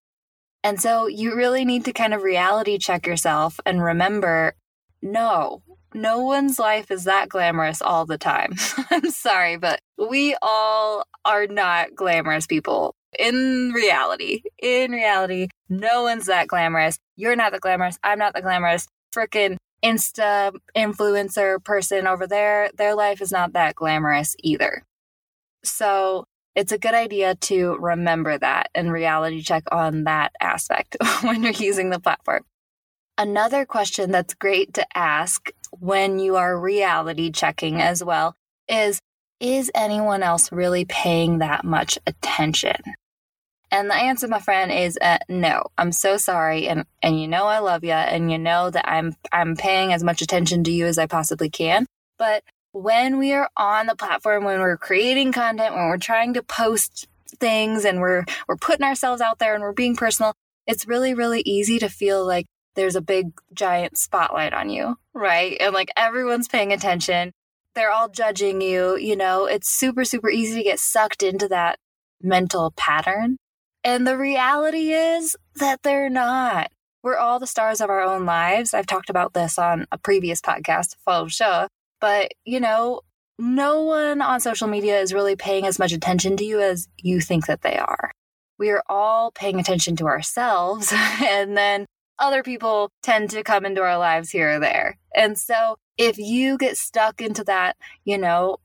And 0.63 0.79
so 0.79 1.07
you 1.07 1.35
really 1.35 1.65
need 1.65 1.85
to 1.85 1.93
kind 1.93 2.13
of 2.13 2.21
reality 2.21 2.77
check 2.77 3.07
yourself 3.07 3.59
and 3.65 3.83
remember 3.83 4.53
no, 5.01 5.63
no 5.93 6.19
one's 6.19 6.59
life 6.59 6.91
is 6.91 7.05
that 7.05 7.29
glamorous 7.29 7.81
all 7.81 8.05
the 8.05 8.17
time. 8.17 8.53
I'm 8.91 9.09
sorry, 9.09 9.57
but 9.57 9.79
we 9.97 10.35
all 10.41 11.03
are 11.25 11.47
not 11.47 11.95
glamorous 11.95 12.45
people. 12.45 12.93
In 13.17 13.71
reality, 13.73 14.43
in 14.61 14.91
reality, 14.91 15.47
no 15.69 16.03
one's 16.03 16.27
that 16.27 16.47
glamorous. 16.47 16.97
You're 17.17 17.35
not 17.35 17.51
the 17.51 17.59
glamorous. 17.59 17.97
I'm 18.03 18.19
not 18.19 18.33
the 18.33 18.41
glamorous. 18.41 18.87
Freaking 19.13 19.57
Insta 19.83 20.53
influencer 20.77 21.61
person 21.63 22.07
over 22.07 22.27
there, 22.27 22.69
their 22.77 22.95
life 22.95 23.19
is 23.21 23.31
not 23.31 23.53
that 23.53 23.75
glamorous 23.75 24.35
either. 24.43 24.83
So 25.63 26.25
it's 26.55 26.71
a 26.71 26.77
good 26.77 26.93
idea 26.93 27.35
to 27.35 27.77
remember 27.79 28.37
that 28.37 28.69
and 28.75 28.91
reality 28.91 29.41
check 29.41 29.63
on 29.71 30.03
that 30.03 30.33
aspect 30.41 30.97
when 31.21 31.43
you're 31.43 31.53
using 31.53 31.89
the 31.89 31.99
platform. 31.99 32.43
Another 33.17 33.65
question 33.65 34.11
that's 34.11 34.33
great 34.33 34.73
to 34.73 34.97
ask 34.97 35.51
when 35.71 36.19
you 36.19 36.35
are 36.35 36.59
reality 36.59 37.31
checking 37.31 37.81
as 37.81 38.03
well 38.03 38.35
is 38.67 38.99
Is 39.39 39.71
anyone 39.73 40.23
else 40.23 40.51
really 40.51 40.85
paying 40.85 41.39
that 41.39 41.63
much 41.63 41.97
attention? 42.05 42.77
And 43.71 43.89
the 43.89 43.95
answer, 43.95 44.27
my 44.27 44.39
friend, 44.39 44.71
is 44.71 44.97
uh, 45.01 45.19
no. 45.29 45.63
I'm 45.77 45.91
so 45.93 46.17
sorry, 46.17 46.67
and 46.67 46.85
and 47.01 47.19
you 47.19 47.27
know 47.27 47.45
I 47.45 47.59
love 47.59 47.83
you, 47.83 47.91
and 47.91 48.29
you 48.31 48.37
know 48.37 48.69
that 48.69 48.87
I'm 48.87 49.15
I'm 49.31 49.55
paying 49.55 49.93
as 49.93 50.03
much 50.03 50.21
attention 50.21 50.63
to 50.65 50.71
you 50.71 50.85
as 50.85 50.97
I 50.97 51.05
possibly 51.05 51.49
can. 51.49 51.85
But 52.17 52.43
when 52.73 53.17
we 53.17 53.33
are 53.33 53.49
on 53.57 53.87
the 53.87 53.95
platform, 53.95 54.43
when 54.43 54.59
we're 54.59 54.77
creating 54.77 55.31
content, 55.31 55.75
when 55.75 55.87
we're 55.87 55.97
trying 55.97 56.33
to 56.35 56.43
post 56.43 57.07
things, 57.39 57.85
and 57.85 57.99
we're 57.99 58.25
we're 58.47 58.57
putting 58.57 58.85
ourselves 58.85 59.21
out 59.21 59.39
there, 59.39 59.53
and 59.53 59.63
we're 59.63 59.73
being 59.73 59.95
personal, 59.95 60.33
it's 60.67 60.87
really 60.87 61.13
really 61.13 61.41
easy 61.45 61.79
to 61.79 61.89
feel 61.89 62.25
like 62.25 62.45
there's 62.75 62.95
a 62.95 63.01
big 63.01 63.31
giant 63.53 63.97
spotlight 63.97 64.53
on 64.53 64.69
you, 64.69 64.97
right? 65.13 65.57
And 65.59 65.73
like 65.73 65.89
everyone's 65.97 66.47
paying 66.47 66.71
attention. 66.71 67.31
They're 67.75 67.91
all 67.91 68.09
judging 68.09 68.61
you, 68.61 68.97
you 68.97 69.15
know, 69.15 69.45
it's 69.45 69.69
super, 69.69 70.03
super 70.03 70.29
easy 70.29 70.55
to 70.55 70.63
get 70.63 70.79
sucked 70.79 71.23
into 71.23 71.47
that 71.49 71.77
mental 72.21 72.71
pattern. 72.75 73.37
And 73.83 74.05
the 74.05 74.17
reality 74.17 74.91
is 74.93 75.35
that 75.55 75.81
they're 75.83 76.09
not. 76.09 76.71
We're 77.03 77.17
all 77.17 77.39
the 77.39 77.47
stars 77.47 77.81
of 77.81 77.89
our 77.89 78.01
own 78.01 78.25
lives. 78.25 78.73
I've 78.73 78.85
talked 78.85 79.09
about 79.09 79.33
this 79.33 79.57
on 79.57 79.87
a 79.91 79.97
previous 79.97 80.39
podcast, 80.39 80.95
Follow 81.03 81.27
Show. 81.27 81.67
But, 82.01 82.31
you 82.43 82.59
know, 82.59 83.01
no 83.39 83.83
one 83.83 84.21
on 84.21 84.39
social 84.39 84.67
media 84.67 84.99
is 84.99 85.13
really 85.13 85.35
paying 85.35 85.65
as 85.65 85.79
much 85.79 85.93
attention 85.93 86.35
to 86.37 86.43
you 86.43 86.59
as 86.59 86.87
you 86.97 87.21
think 87.21 87.47
that 87.47 87.61
they 87.61 87.77
are. 87.77 88.11
We 88.59 88.69
are 88.71 88.83
all 88.89 89.31
paying 89.31 89.59
attention 89.59 89.95
to 89.97 90.05
ourselves 90.05 90.91
and 91.21 91.55
then 91.55 91.85
other 92.19 92.43
people 92.43 92.91
tend 93.01 93.31
to 93.31 93.43
come 93.43 93.65
into 93.65 93.81
our 93.81 93.97
lives 93.97 94.29
here 94.29 94.57
or 94.57 94.59
there. 94.59 94.97
And 95.15 95.37
so 95.37 95.77
if 95.97 96.17
you 96.17 96.57
get 96.57 96.77
stuck 96.77 97.21
into 97.21 97.43
that, 97.45 97.77
you 98.05 98.17
know, 98.17 98.57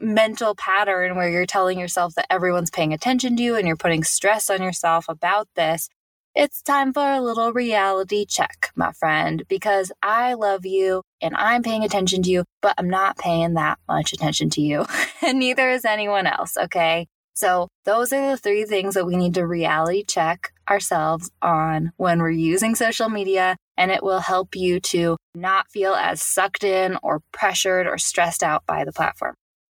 mental 0.00 0.56
pattern 0.56 1.16
where 1.16 1.30
you're 1.30 1.46
telling 1.46 1.78
yourself 1.78 2.14
that 2.14 2.26
everyone's 2.28 2.70
paying 2.70 2.92
attention 2.92 3.36
to 3.36 3.42
you 3.42 3.54
and 3.54 3.66
you're 3.66 3.76
putting 3.76 4.02
stress 4.02 4.50
on 4.50 4.60
yourself 4.60 5.06
about 5.08 5.48
this, 5.54 5.88
it's 6.34 6.62
time 6.62 6.92
for 6.92 7.12
a 7.12 7.20
little 7.20 7.52
reality 7.52 8.24
check, 8.24 8.70
my 8.74 8.92
friend, 8.92 9.42
because 9.48 9.92
I 10.02 10.34
love 10.34 10.64
you 10.64 11.02
and 11.20 11.34
I'm 11.36 11.62
paying 11.62 11.84
attention 11.84 12.22
to 12.22 12.30
you, 12.30 12.44
but 12.62 12.74
I'm 12.78 12.88
not 12.88 13.18
paying 13.18 13.54
that 13.54 13.78
much 13.86 14.12
attention 14.12 14.48
to 14.50 14.60
you. 14.62 14.86
and 15.26 15.38
neither 15.38 15.68
is 15.68 15.84
anyone 15.84 16.26
else, 16.26 16.56
okay? 16.56 17.06
So, 17.34 17.68
those 17.84 18.12
are 18.12 18.30
the 18.30 18.36
three 18.36 18.64
things 18.64 18.94
that 18.94 19.06
we 19.06 19.16
need 19.16 19.34
to 19.34 19.46
reality 19.46 20.04
check 20.04 20.52
ourselves 20.68 21.30
on 21.40 21.92
when 21.96 22.20
we're 22.20 22.30
using 22.30 22.74
social 22.74 23.08
media, 23.08 23.56
and 23.76 23.90
it 23.90 24.02
will 24.02 24.20
help 24.20 24.54
you 24.54 24.80
to 24.80 25.16
not 25.34 25.70
feel 25.70 25.94
as 25.94 26.22
sucked 26.22 26.62
in 26.62 26.98
or 27.02 27.22
pressured 27.32 27.86
or 27.86 27.96
stressed 27.96 28.42
out 28.42 28.64
by 28.66 28.84
the 28.84 28.92
platform. 28.92 29.34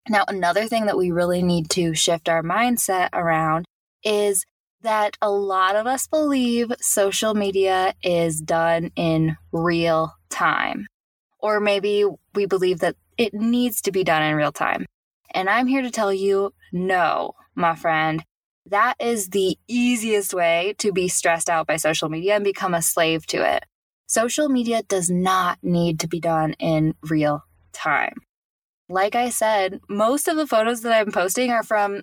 Now, 0.09 0.25
another 0.29 0.67
thing 0.67 0.87
that 0.87 0.99
we 0.99 1.11
really 1.11 1.43
need 1.43 1.71
to 1.71 1.95
shift 1.95 2.29
our 2.29 2.43
mindset 2.43 3.09
around 3.13 3.65
is 4.05 4.45
that 4.87 5.17
a 5.21 5.29
lot 5.29 5.75
of 5.75 5.89
us 5.89 6.07
believe 6.07 6.73
social 6.81 7.35
media 7.35 7.93
is 8.05 8.41
done 8.41 8.93
in 8.95 9.37
real 9.51 10.15
time. 10.31 10.87
Or 11.41 11.59
maybe 11.59 12.05
we 12.37 12.47
believe 12.47 12.79
that 12.79 12.95
it 13.19 13.35
needs 13.35 13.81
to 13.83 13.91
be 13.91 14.05
done 14.05 14.23
in 14.23 14.37
real 14.37 14.53
time. 14.53 14.87
And 15.35 15.51
I'm 15.51 15.67
here 15.67 15.83
to 15.83 15.91
tell 15.91 16.13
you 16.13 16.55
no, 16.73 17.33
my 17.57 17.75
friend. 17.75 18.23
That 18.67 18.95
is 19.01 19.31
the 19.31 19.59
easiest 19.67 20.33
way 20.33 20.77
to 20.79 20.93
be 20.93 21.09
stressed 21.09 21.51
out 21.51 21.67
by 21.67 21.77
social 21.77 22.09
media 22.09 22.37
and 22.37 22.45
become 22.45 22.73
a 22.73 22.81
slave 22.81 23.27
to 23.27 23.39
it. 23.39 23.65
Social 24.07 24.49
media 24.49 24.85
does 24.85 25.11
not 25.11 25.59
need 25.63 25.99
to 26.01 26.09
be 26.09 26.21
done 26.21 26.53
in 26.61 26.95
real 27.03 27.43
time. 27.73 28.15
Like 28.89 29.17
I 29.17 29.31
said, 29.31 29.81
most 29.89 30.29
of 30.29 30.37
the 30.37 30.47
photos 30.47 30.83
that 30.83 30.93
I'm 30.93 31.11
posting 31.11 31.51
are 31.51 31.65
from 31.65 32.03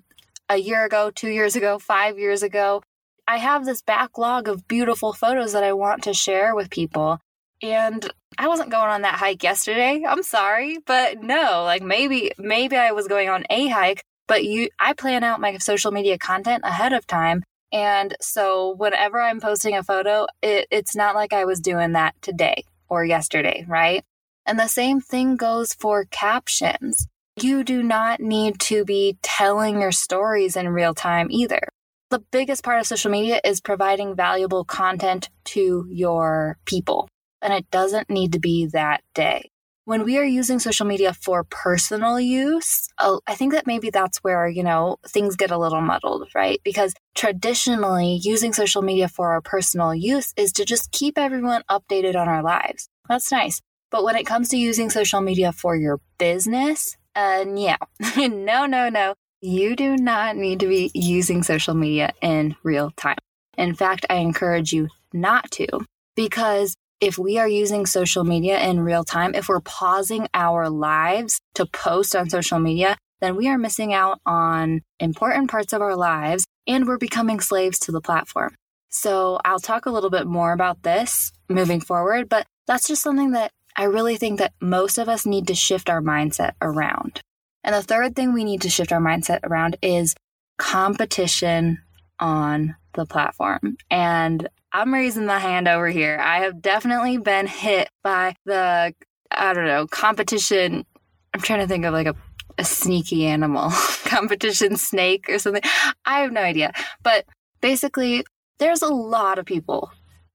a 0.49 0.57
year 0.57 0.85
ago, 0.85 1.11
two 1.11 1.29
years 1.29 1.55
ago, 1.55 1.79
five 1.79 2.17
years 2.17 2.43
ago. 2.43 2.81
I 3.27 3.37
have 3.37 3.65
this 3.65 3.81
backlog 3.81 4.47
of 4.47 4.67
beautiful 4.67 5.13
photos 5.13 5.53
that 5.53 5.63
I 5.63 5.73
want 5.73 6.03
to 6.03 6.13
share 6.13 6.53
with 6.55 6.69
people. 6.69 7.19
And 7.61 8.11
I 8.37 8.47
wasn't 8.47 8.71
going 8.71 8.89
on 8.89 9.03
that 9.03 9.15
hike 9.15 9.43
yesterday. 9.43 10.03
I'm 10.07 10.23
sorry, 10.23 10.79
but 10.85 11.23
no, 11.23 11.63
like 11.63 11.81
maybe 11.81 12.31
maybe 12.37 12.75
I 12.75 12.91
was 12.91 13.07
going 13.07 13.29
on 13.29 13.45
a 13.49 13.67
hike, 13.69 14.03
but 14.27 14.43
you 14.43 14.69
I 14.79 14.93
plan 14.93 15.23
out 15.23 15.39
my 15.39 15.57
social 15.59 15.91
media 15.91 16.17
content 16.17 16.63
ahead 16.65 16.91
of 16.91 17.07
time. 17.07 17.43
And 17.71 18.15
so 18.21 18.75
whenever 18.75 19.19
I'm 19.21 19.39
posting 19.39 19.75
a 19.75 19.83
photo, 19.83 20.27
it, 20.41 20.67
it's 20.69 20.95
not 20.95 21.15
like 21.15 21.33
I 21.33 21.45
was 21.45 21.59
doing 21.59 21.93
that 21.93 22.15
today 22.21 22.65
or 22.89 23.03
yesterday, 23.03 23.65
right? 23.67 24.03
And 24.45 24.59
the 24.59 24.67
same 24.67 25.01
thing 25.01 25.37
goes 25.37 25.73
for 25.73 26.05
captions. 26.05 27.07
You 27.35 27.63
do 27.63 27.81
not 27.81 28.19
need 28.19 28.59
to 28.61 28.85
be 28.85 29.17
telling 29.23 29.81
your 29.81 29.91
stories 29.91 30.55
in 30.55 30.69
real 30.69 30.93
time 30.93 31.27
either. 31.31 31.67
The 32.11 32.23
biggest 32.31 32.63
part 32.63 32.79
of 32.79 32.85
social 32.85 33.09
media 33.09 33.41
is 33.43 33.59
providing 33.59 34.15
valuable 34.15 34.63
content 34.63 35.29
to 35.45 35.87
your 35.89 36.57
people 36.65 37.09
and 37.41 37.51
it 37.51 37.69
doesn't 37.71 38.09
need 38.09 38.33
to 38.33 38.39
be 38.39 38.67
that 38.67 39.01
day. 39.15 39.49
When 39.85 40.05
we 40.05 40.17
are 40.17 40.23
using 40.23 40.59
social 40.59 40.85
media 40.85 41.11
for 41.11 41.43
personal 41.43 42.19
use, 42.19 42.87
I 42.99 43.33
think 43.35 43.51
that 43.51 43.67
maybe 43.67 43.89
that's 43.89 44.19
where, 44.19 44.47
you 44.47 44.63
know, 44.63 44.97
things 45.07 45.35
get 45.35 45.51
a 45.51 45.57
little 45.57 45.81
muddled, 45.81 46.29
right? 46.33 46.61
Because 46.63 46.93
traditionally, 47.15 48.21
using 48.23 48.53
social 48.53 48.81
media 48.81 49.09
for 49.09 49.31
our 49.31 49.41
personal 49.41 49.93
use 49.93 50.33
is 50.37 50.53
to 50.53 50.65
just 50.65 50.91
keep 50.91 51.17
everyone 51.17 51.63
updated 51.69 52.15
on 52.15 52.29
our 52.29 52.43
lives. 52.43 52.87
That's 53.09 53.31
nice. 53.31 53.59
But 53.91 54.05
when 54.05 54.15
it 54.15 54.25
comes 54.25 54.49
to 54.49 54.57
using 54.57 54.89
social 54.89 55.19
media 55.19 55.51
for 55.51 55.75
your 55.75 55.99
business, 56.17 56.95
uh, 57.15 57.45
yeah, 57.55 57.77
no, 58.17 58.65
no, 58.65 58.89
no. 58.89 59.13
You 59.41 59.75
do 59.75 59.97
not 59.97 60.37
need 60.37 60.61
to 60.61 60.67
be 60.67 60.89
using 60.93 61.43
social 61.43 61.73
media 61.73 62.13
in 62.21 62.55
real 62.63 62.91
time. 62.91 63.17
In 63.57 63.75
fact, 63.75 64.05
I 64.09 64.15
encourage 64.15 64.71
you 64.71 64.87
not 65.11 65.51
to 65.51 65.67
because 66.15 66.75
if 67.01 67.17
we 67.17 67.37
are 67.37 67.47
using 67.47 67.85
social 67.85 68.23
media 68.23 68.59
in 68.61 68.79
real 68.79 69.03
time, 69.03 69.35
if 69.35 69.49
we're 69.49 69.59
pausing 69.59 70.27
our 70.33 70.69
lives 70.69 71.41
to 71.55 71.65
post 71.65 72.15
on 72.15 72.29
social 72.29 72.59
media, 72.59 72.95
then 73.19 73.35
we 73.35 73.49
are 73.49 73.57
missing 73.57 73.93
out 73.93 74.19
on 74.25 74.81
important 74.99 75.51
parts 75.51 75.73
of 75.73 75.81
our 75.81 75.95
lives 75.95 76.45
and 76.65 76.87
we're 76.87 76.97
becoming 76.97 77.41
slaves 77.41 77.79
to 77.79 77.91
the 77.91 78.01
platform. 78.01 78.55
So 78.89 79.39
I'll 79.43 79.59
talk 79.59 79.85
a 79.85 79.91
little 79.91 80.09
bit 80.09 80.27
more 80.27 80.53
about 80.53 80.83
this 80.83 81.31
moving 81.49 81.81
forward, 81.81 82.29
but 82.29 82.45
that's 82.67 82.87
just 82.87 83.01
something 83.01 83.31
that 83.31 83.51
I 83.75 83.83
really 83.83 84.17
think 84.17 84.39
that 84.39 84.53
most 84.61 84.97
of 84.97 85.09
us 85.09 85.25
need 85.25 85.47
to 85.47 85.55
shift 85.55 85.89
our 85.89 86.01
mindset 86.01 86.53
around. 86.61 87.21
And 87.63 87.73
the 87.73 87.81
third 87.81 88.15
thing 88.15 88.33
we 88.33 88.43
need 88.43 88.61
to 88.61 88.69
shift 88.69 88.91
our 88.91 88.99
mindset 88.99 89.39
around 89.43 89.77
is 89.81 90.15
competition 90.57 91.81
on 92.19 92.75
the 92.93 93.05
platform. 93.05 93.77
And 93.89 94.47
I'm 94.71 94.93
raising 94.93 95.25
my 95.25 95.39
hand 95.39 95.67
over 95.67 95.87
here. 95.87 96.17
I 96.19 96.39
have 96.39 96.61
definitely 96.61 97.17
been 97.17 97.47
hit 97.47 97.89
by 98.03 98.35
the, 98.45 98.93
I 99.31 99.53
don't 99.53 99.65
know, 99.65 99.87
competition. 99.87 100.85
I'm 101.33 101.41
trying 101.41 101.59
to 101.59 101.67
think 101.67 101.85
of 101.85 101.93
like 101.93 102.07
a, 102.07 102.15
a 102.57 102.63
sneaky 102.63 103.25
animal, 103.25 103.69
competition 104.05 104.75
snake 104.75 105.25
or 105.29 105.39
something. 105.39 105.63
I 106.05 106.19
have 106.19 106.31
no 106.31 106.41
idea. 106.41 106.73
But 107.01 107.25
basically, 107.61 108.25
there's 108.59 108.81
a 108.81 108.93
lot 108.93 109.39
of 109.39 109.45
people 109.45 109.91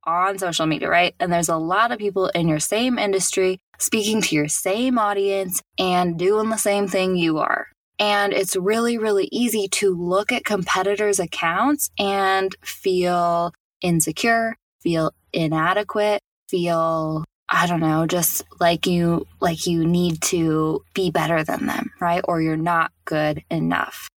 on 0.09 0.38
social 0.38 0.67
media, 0.67 0.88
right? 0.88 1.15
And 1.21 1.33
there's 1.33 1.49
a 1.49 1.57
lot 1.57 1.93
of 1.93 1.99
people 1.99 2.29
in 2.29 2.49
your 2.49 2.61
same 2.61 2.99
industry 2.99 3.59
speaking 3.79 4.23
to 4.23 4.35
your 4.35 4.49
same 4.49 4.99
audience 4.99 5.62
and 5.79 6.19
doing 6.19 6.49
the 6.49 6.57
same 6.57 6.88
thing 6.88 7.17
you 7.17 7.38
are. 7.38 7.69
And 7.99 8.33
it's 8.33 8.57
really, 8.57 8.97
really 8.97 9.29
easy 9.31 9.69
to 9.69 9.95
look 9.95 10.33
at 10.33 10.45
competitors' 10.45 11.19
accounts 11.19 11.91
and 11.99 12.55
feel 12.62 13.53
insecure, 13.83 14.57
feel 14.81 15.12
inadequate, 15.33 16.21
feel 16.49 17.25
I 17.50 17.67
don't 17.67 17.81
know, 17.81 18.07
just 18.07 18.45
like 18.61 18.87
you 18.87 19.27
like 19.41 19.67
you 19.67 19.87
need 19.87 20.21
to 20.23 20.85
be 20.95 21.11
better 21.11 21.43
than 21.43 21.67
them, 21.67 21.91
right? 22.00 22.23
Or 22.25 22.43
you're 22.43 22.57
not 22.57 22.93
good 23.05 23.43
enough. 23.50 24.09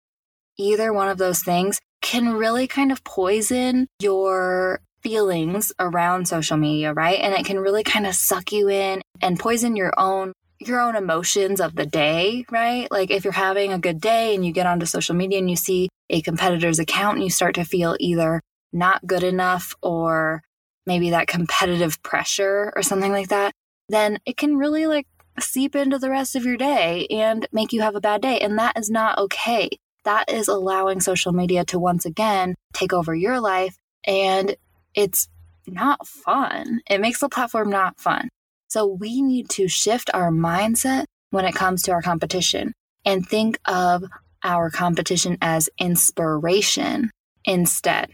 Either 0.58 0.92
one 0.92 1.08
of 1.08 1.18
those 1.18 1.42
things 1.42 1.80
can 2.02 2.34
really 2.34 2.66
kind 2.66 2.90
of 2.90 3.04
poison 3.04 3.86
your 4.00 4.80
feelings 5.02 5.72
around 5.78 6.28
social 6.28 6.56
media, 6.56 6.92
right? 6.92 7.18
And 7.20 7.34
it 7.34 7.46
can 7.46 7.58
really 7.58 7.82
kind 7.82 8.06
of 8.06 8.14
suck 8.14 8.52
you 8.52 8.68
in 8.68 9.02
and 9.20 9.38
poison 9.38 9.76
your 9.76 9.92
own 9.98 10.32
your 10.62 10.78
own 10.78 10.94
emotions 10.94 11.58
of 11.58 11.74
the 11.74 11.86
day, 11.86 12.44
right? 12.50 12.90
Like 12.90 13.10
if 13.10 13.24
you're 13.24 13.32
having 13.32 13.72
a 13.72 13.78
good 13.78 13.98
day 13.98 14.34
and 14.34 14.44
you 14.44 14.52
get 14.52 14.66
onto 14.66 14.84
social 14.84 15.14
media 15.14 15.38
and 15.38 15.48
you 15.48 15.56
see 15.56 15.88
a 16.10 16.20
competitor's 16.20 16.78
account 16.78 17.16
and 17.16 17.24
you 17.24 17.30
start 17.30 17.54
to 17.54 17.64
feel 17.64 17.96
either 17.98 18.42
not 18.70 19.06
good 19.06 19.22
enough 19.22 19.74
or 19.82 20.42
maybe 20.86 21.10
that 21.10 21.28
competitive 21.28 22.02
pressure 22.02 22.72
or 22.76 22.82
something 22.82 23.10
like 23.10 23.28
that, 23.28 23.52
then 23.88 24.18
it 24.26 24.36
can 24.36 24.56
really 24.56 24.86
like 24.86 25.06
seep 25.38 25.74
into 25.74 25.98
the 25.98 26.10
rest 26.10 26.36
of 26.36 26.44
your 26.44 26.56
day 26.56 27.06
and 27.10 27.46
make 27.52 27.72
you 27.72 27.80
have 27.80 27.94
a 27.94 28.00
bad 28.00 28.20
day. 28.20 28.38
And 28.40 28.58
that 28.58 28.78
is 28.78 28.90
not 28.90 29.18
okay. 29.18 29.70
That 30.04 30.30
is 30.30 30.48
allowing 30.48 31.00
social 31.00 31.32
media 31.32 31.64
to 31.66 31.78
once 31.78 32.04
again 32.04 32.54
take 32.74 32.92
over 32.92 33.14
your 33.14 33.40
life. 33.40 33.76
And 34.06 34.56
it's 34.94 35.28
not 35.66 36.06
fun. 36.06 36.80
It 36.88 37.00
makes 37.00 37.20
the 37.20 37.28
platform 37.28 37.70
not 37.70 38.00
fun. 38.00 38.28
So 38.68 38.86
we 38.86 39.22
need 39.22 39.48
to 39.50 39.68
shift 39.68 40.10
our 40.14 40.30
mindset 40.30 41.04
when 41.30 41.44
it 41.44 41.54
comes 41.54 41.82
to 41.82 41.92
our 41.92 42.02
competition 42.02 42.72
and 43.04 43.26
think 43.26 43.58
of 43.66 44.04
our 44.42 44.70
competition 44.70 45.38
as 45.40 45.68
inspiration 45.78 47.10
instead. 47.44 48.10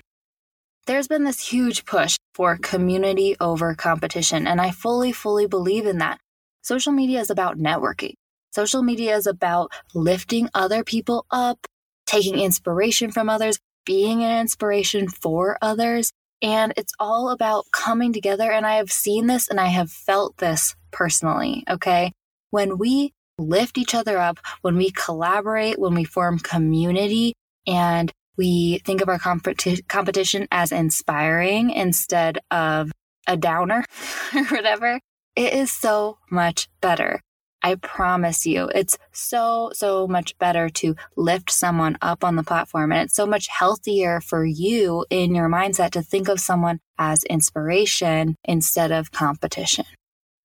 There's 0.87 1.09
been 1.09 1.25
this 1.25 1.49
huge 1.49 1.85
push 1.85 2.16
for 2.35 2.56
community 2.56 3.37
over 3.40 3.75
competition, 3.75 4.47
and 4.47 4.61
I 4.61 4.71
fully, 4.71 5.12
fully 5.12 5.47
believe 5.47 5.87
in 5.87 5.99
that. 5.99 6.18
Social 6.62 6.92
media 6.92 7.21
is 7.21 7.30
about 7.30 7.59
networking. 7.59 8.14
Social 8.52 8.83
media 8.83 9.16
is 9.16 9.26
about 9.26 9.73
lifting 9.95 10.49
other 10.54 10.85
people 10.85 11.26
up, 11.30 11.59
taking 12.06 12.38
inspiration 12.38 13.11
from 13.11 13.28
others, 13.28 13.59
being 13.85 14.23
an 14.23 14.40
inspiration 14.40 15.09
for 15.09 15.59
others. 15.61 16.12
And 16.42 16.72
it's 16.76 16.92
all 17.00 17.30
about 17.30 17.64
coming 17.72 18.12
together. 18.12 18.50
And 18.50 18.66
I 18.66 18.76
have 18.76 18.92
seen 18.92 19.26
this 19.26 19.48
and 19.48 19.60
I 19.60 19.66
have 19.66 19.90
felt 19.90 20.36
this 20.38 20.74
personally. 20.90 21.64
Okay. 21.68 22.12
When 22.50 22.78
we 22.78 23.12
lift 23.38 23.78
each 23.78 23.94
other 23.94 24.18
up, 24.18 24.38
when 24.62 24.76
we 24.76 24.90
collaborate, 24.90 25.78
when 25.78 25.94
we 25.94 26.04
form 26.04 26.38
community 26.38 27.34
and 27.66 28.12
we 28.36 28.78
think 28.84 29.00
of 29.00 29.08
our 29.08 29.18
competi- 29.18 29.86
competition 29.88 30.46
as 30.50 30.72
inspiring 30.72 31.70
instead 31.70 32.38
of 32.50 32.92
a 33.26 33.36
downer 33.36 33.84
or 34.34 34.44
whatever, 34.44 35.00
it 35.34 35.52
is 35.52 35.72
so 35.72 36.18
much 36.30 36.68
better. 36.80 37.20
I 37.66 37.75
promise 37.75 38.46
you, 38.46 38.70
it's 38.73 38.96
so, 39.11 39.73
so 39.75 40.06
much 40.06 40.38
better 40.38 40.68
to 40.68 40.94
lift 41.16 41.50
someone 41.50 41.99
up 42.00 42.23
on 42.23 42.37
the 42.37 42.44
platform. 42.44 42.92
And 42.92 43.00
it's 43.00 43.16
so 43.16 43.26
much 43.26 43.49
healthier 43.49 44.20
for 44.20 44.44
you 44.44 45.04
in 45.11 45.35
your 45.35 45.49
mindset 45.49 45.90
to 45.90 46.02
think 46.02 46.28
of 46.28 46.38
someone 46.38 46.78
as 46.96 47.25
inspiration 47.25 48.37
instead 48.44 48.92
of 48.92 49.11
competition. 49.11 49.85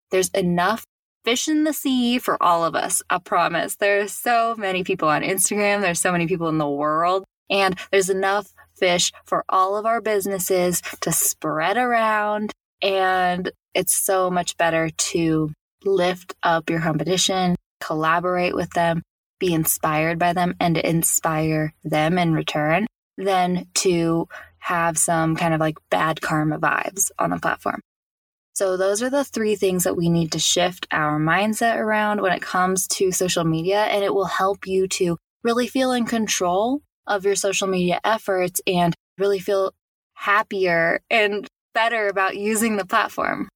There's 0.09 0.29
enough 0.29 0.83
fish 1.23 1.47
in 1.47 1.63
the 1.63 1.73
sea 1.73 2.17
for 2.17 2.41
all 2.41 2.65
of 2.65 2.73
us. 2.73 3.03
I 3.07 3.19
promise. 3.19 3.75
There's 3.75 4.11
so 4.13 4.55
many 4.57 4.83
people 4.83 5.07
on 5.07 5.21
Instagram. 5.21 5.81
There's 5.81 6.01
so 6.01 6.11
many 6.11 6.25
people 6.25 6.49
in 6.49 6.57
the 6.57 6.67
world 6.67 7.23
and 7.51 7.77
there's 7.91 8.09
enough 8.09 8.51
fish 8.79 9.11
for 9.25 9.45
all 9.47 9.77
of 9.77 9.85
our 9.85 10.01
businesses 10.01 10.81
to 11.01 11.11
spread 11.11 11.77
around. 11.77 12.51
And 12.81 13.51
it's 13.75 13.93
so 13.93 14.31
much 14.31 14.57
better 14.57 14.89
to 14.89 15.51
lift 15.83 16.35
up 16.43 16.69
your 16.69 16.79
competition, 16.79 17.55
collaborate 17.79 18.55
with 18.55 18.71
them, 18.71 19.01
be 19.39 19.53
inspired 19.53 20.19
by 20.19 20.33
them, 20.33 20.55
and 20.59 20.77
inspire 20.77 21.73
them 21.83 22.17
in 22.17 22.33
return 22.33 22.87
than 23.17 23.67
to 23.73 24.27
have 24.59 24.97
some 24.97 25.35
kind 25.35 25.53
of 25.53 25.59
like 25.59 25.77
bad 25.89 26.21
karma 26.21 26.59
vibes 26.59 27.11
on 27.17 27.31
the 27.31 27.39
platform. 27.39 27.81
So, 28.53 28.77
those 28.77 29.01
are 29.01 29.09
the 29.09 29.23
three 29.23 29.55
things 29.55 29.85
that 29.85 29.95
we 29.95 30.09
need 30.09 30.33
to 30.33 30.39
shift 30.39 30.85
our 30.91 31.19
mindset 31.19 31.77
around 31.77 32.21
when 32.21 32.33
it 32.33 32.41
comes 32.41 32.87
to 32.89 33.11
social 33.11 33.43
media, 33.43 33.83
and 33.83 34.03
it 34.03 34.13
will 34.13 34.25
help 34.25 34.67
you 34.67 34.87
to 34.89 35.17
really 35.43 35.67
feel 35.67 35.91
in 35.91 36.05
control 36.05 36.81
of 37.07 37.25
your 37.25 37.35
social 37.35 37.67
media 37.67 37.99
efforts 38.03 38.61
and 38.67 38.93
really 39.17 39.39
feel 39.39 39.73
happier 40.13 40.99
and 41.09 41.47
better 41.73 42.07
about 42.07 42.37
using 42.37 42.77
the 42.77 42.85
platform. 42.85 43.49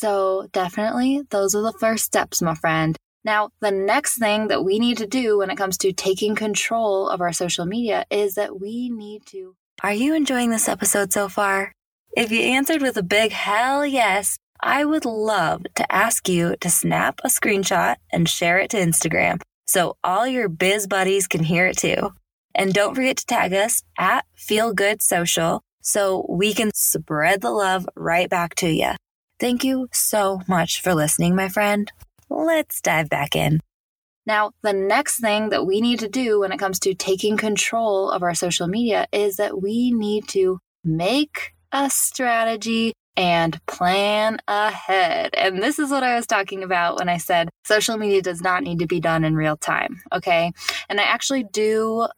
So, 0.00 0.48
definitely, 0.52 1.24
those 1.28 1.54
are 1.54 1.60
the 1.60 1.78
first 1.78 2.06
steps, 2.06 2.40
my 2.40 2.54
friend. 2.54 2.96
Now, 3.22 3.50
the 3.60 3.70
next 3.70 4.16
thing 4.16 4.48
that 4.48 4.64
we 4.64 4.78
need 4.78 4.96
to 4.96 5.06
do 5.06 5.36
when 5.36 5.50
it 5.50 5.58
comes 5.58 5.76
to 5.78 5.92
taking 5.92 6.34
control 6.34 7.06
of 7.10 7.20
our 7.20 7.34
social 7.34 7.66
media 7.66 8.06
is 8.10 8.36
that 8.36 8.58
we 8.58 8.88
need 8.88 9.26
to. 9.26 9.56
Are 9.82 9.92
you 9.92 10.14
enjoying 10.14 10.48
this 10.48 10.70
episode 10.70 11.12
so 11.12 11.28
far? 11.28 11.72
If 12.16 12.32
you 12.32 12.40
answered 12.40 12.80
with 12.80 12.96
a 12.96 13.02
big 13.02 13.32
hell 13.32 13.84
yes, 13.84 14.38
I 14.58 14.86
would 14.86 15.04
love 15.04 15.64
to 15.74 15.92
ask 15.92 16.30
you 16.30 16.56
to 16.62 16.70
snap 16.70 17.20
a 17.22 17.28
screenshot 17.28 17.96
and 18.10 18.26
share 18.26 18.58
it 18.58 18.70
to 18.70 18.78
Instagram 18.78 19.42
so 19.66 19.98
all 20.02 20.26
your 20.26 20.48
biz 20.48 20.86
buddies 20.86 21.28
can 21.28 21.44
hear 21.44 21.66
it 21.66 21.76
too. 21.76 22.14
And 22.54 22.72
don't 22.72 22.94
forget 22.94 23.18
to 23.18 23.26
tag 23.26 23.52
us 23.52 23.82
at 23.98 24.24
Feel 24.34 24.72
Good 24.72 25.02
Social 25.02 25.60
so 25.82 26.24
we 26.26 26.54
can 26.54 26.70
spread 26.74 27.42
the 27.42 27.50
love 27.50 27.86
right 27.94 28.30
back 28.30 28.54
to 28.56 28.68
you. 28.70 28.92
Thank 29.40 29.64
you 29.64 29.88
so 29.90 30.42
much 30.46 30.82
for 30.82 30.94
listening, 30.94 31.34
my 31.34 31.48
friend. 31.48 31.90
Let's 32.28 32.82
dive 32.82 33.08
back 33.08 33.34
in. 33.34 33.60
Now, 34.26 34.52
the 34.62 34.74
next 34.74 35.18
thing 35.18 35.48
that 35.48 35.66
we 35.66 35.80
need 35.80 36.00
to 36.00 36.08
do 36.08 36.40
when 36.40 36.52
it 36.52 36.58
comes 36.58 36.78
to 36.80 36.92
taking 36.92 37.38
control 37.38 38.10
of 38.10 38.22
our 38.22 38.34
social 38.34 38.66
media 38.66 39.06
is 39.12 39.36
that 39.36 39.62
we 39.62 39.92
need 39.92 40.28
to 40.28 40.58
make 40.84 41.54
a 41.72 41.88
strategy 41.88 42.92
and 43.16 43.58
plan 43.66 44.38
ahead. 44.46 45.34
And 45.34 45.62
this 45.62 45.78
is 45.78 45.90
what 45.90 46.02
I 46.04 46.16
was 46.16 46.26
talking 46.26 46.62
about 46.62 46.98
when 46.98 47.08
I 47.08 47.16
said 47.16 47.48
social 47.64 47.96
media 47.96 48.20
does 48.20 48.42
not 48.42 48.62
need 48.62 48.80
to 48.80 48.86
be 48.86 49.00
done 49.00 49.24
in 49.24 49.34
real 49.34 49.56
time. 49.56 50.02
Okay. 50.12 50.52
And 50.90 51.00
I 51.00 51.04
actually 51.04 51.44
do 51.44 52.08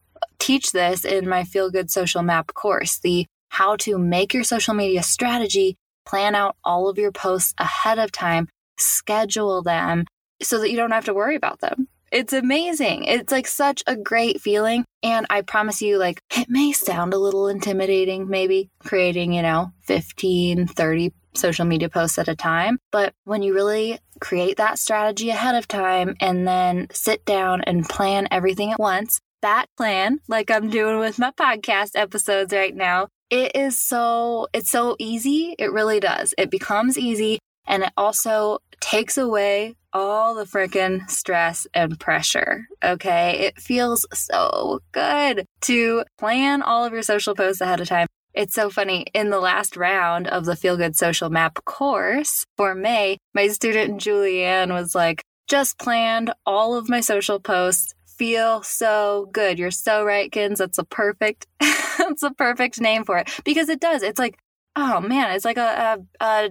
teach 0.40 0.72
this 0.72 1.04
in 1.04 1.28
my 1.28 1.44
Feel 1.44 1.70
Good 1.70 1.88
Social 1.88 2.22
Map 2.22 2.52
course 2.52 2.98
the 2.98 3.26
how 3.48 3.76
to 3.76 3.98
make 3.98 4.32
your 4.32 4.44
social 4.44 4.74
media 4.74 5.02
strategy, 5.02 5.76
plan 6.04 6.34
out 6.34 6.56
all 6.64 6.88
of 6.88 6.98
your 6.98 7.12
posts 7.12 7.54
ahead 7.58 7.98
of 7.98 8.12
time, 8.12 8.48
schedule 8.78 9.62
them 9.62 10.04
so 10.42 10.58
that 10.58 10.70
you 10.70 10.76
don't 10.76 10.90
have 10.90 11.04
to 11.06 11.14
worry 11.14 11.36
about 11.36 11.60
them. 11.60 11.88
It's 12.10 12.34
amazing. 12.34 13.04
It's 13.04 13.32
like 13.32 13.46
such 13.46 13.82
a 13.86 13.96
great 13.96 14.40
feeling. 14.40 14.84
And 15.02 15.26
I 15.30 15.40
promise 15.40 15.80
you, 15.80 15.96
like, 15.96 16.20
it 16.36 16.46
may 16.50 16.72
sound 16.72 17.14
a 17.14 17.18
little 17.18 17.48
intimidating, 17.48 18.28
maybe 18.28 18.68
creating, 18.84 19.32
you 19.32 19.40
know, 19.40 19.72
15, 19.84 20.66
30 20.66 21.12
social 21.34 21.64
media 21.64 21.88
posts 21.88 22.18
at 22.18 22.28
a 22.28 22.36
time. 22.36 22.78
But 22.90 23.14
when 23.24 23.42
you 23.42 23.54
really 23.54 23.98
create 24.20 24.58
that 24.58 24.78
strategy 24.78 25.30
ahead 25.30 25.54
of 25.54 25.66
time 25.66 26.14
and 26.20 26.46
then 26.46 26.88
sit 26.92 27.24
down 27.24 27.62
and 27.62 27.88
plan 27.88 28.28
everything 28.30 28.72
at 28.72 28.78
once, 28.78 29.18
that 29.40 29.66
plan, 29.76 30.20
like 30.28 30.50
I'm 30.50 30.68
doing 30.68 30.98
with 30.98 31.18
my 31.18 31.30
podcast 31.30 31.92
episodes 31.94 32.52
right 32.52 32.76
now, 32.76 33.08
it 33.30 33.52
is 33.54 33.78
so, 33.78 34.48
it's 34.52 34.70
so 34.70 34.96
easy. 34.98 35.54
It 35.58 35.72
really 35.72 36.00
does. 36.00 36.35
It 36.38 36.50
becomes 36.50 36.98
easy 36.98 37.38
and 37.66 37.85
it 37.85 37.92
also 37.96 38.58
takes 38.80 39.16
away 39.16 39.76
all 39.92 40.35
the 40.35 40.44
freaking 40.44 41.08
stress 41.11 41.66
and 41.74 41.98
pressure. 42.00 42.66
Okay. 42.82 43.46
It 43.46 43.61
feels 43.61 44.06
so 44.12 44.80
good 44.92 45.46
to 45.62 46.04
plan 46.18 46.62
all 46.62 46.85
of 46.85 46.92
your 46.92 47.02
social 47.02 47.35
posts 47.35 47.61
ahead 47.61 47.80
of 47.80 47.88
time. 47.88 48.06
It's 48.35 48.54
so 48.54 48.70
funny. 48.70 49.06
In 49.12 49.28
the 49.28 49.40
last 49.40 49.76
round 49.76 50.26
of 50.26 50.46
the 50.46 50.56
Feel 50.56 50.78
Good 50.78 50.96
Social 50.96 51.28
Map 51.28 51.62
course 51.66 52.46
for 52.56 52.74
May, 52.74 53.18
my 53.35 53.48
student 53.48 54.00
Julianne 54.00 54.72
was 54.72 54.94
like, 54.94 55.22
just 55.48 55.78
planned 55.78 56.32
all 56.46 56.74
of 56.74 56.88
my 56.88 57.00
social 57.00 57.38
posts 57.38 57.94
feel 58.16 58.62
so 58.62 59.29
good. 59.33 59.59
You're 59.59 59.70
so 59.70 60.05
right, 60.05 60.31
Kins. 60.31 60.59
That's 60.59 60.79
a 60.79 60.85
perfect, 60.85 61.46
that's 61.61 62.22
a 62.22 62.33
perfect 62.33 62.81
name 62.81 63.05
for 63.05 63.18
it 63.18 63.31
because 63.44 63.68
it 63.68 63.81
does. 63.81 64.03
It's 64.03 64.18
like, 64.18 64.38
oh 64.77 65.01
man, 65.01 65.33
it's 65.33 65.44
like 65.44 65.59
a, 65.59 65.98
a, 66.20 66.51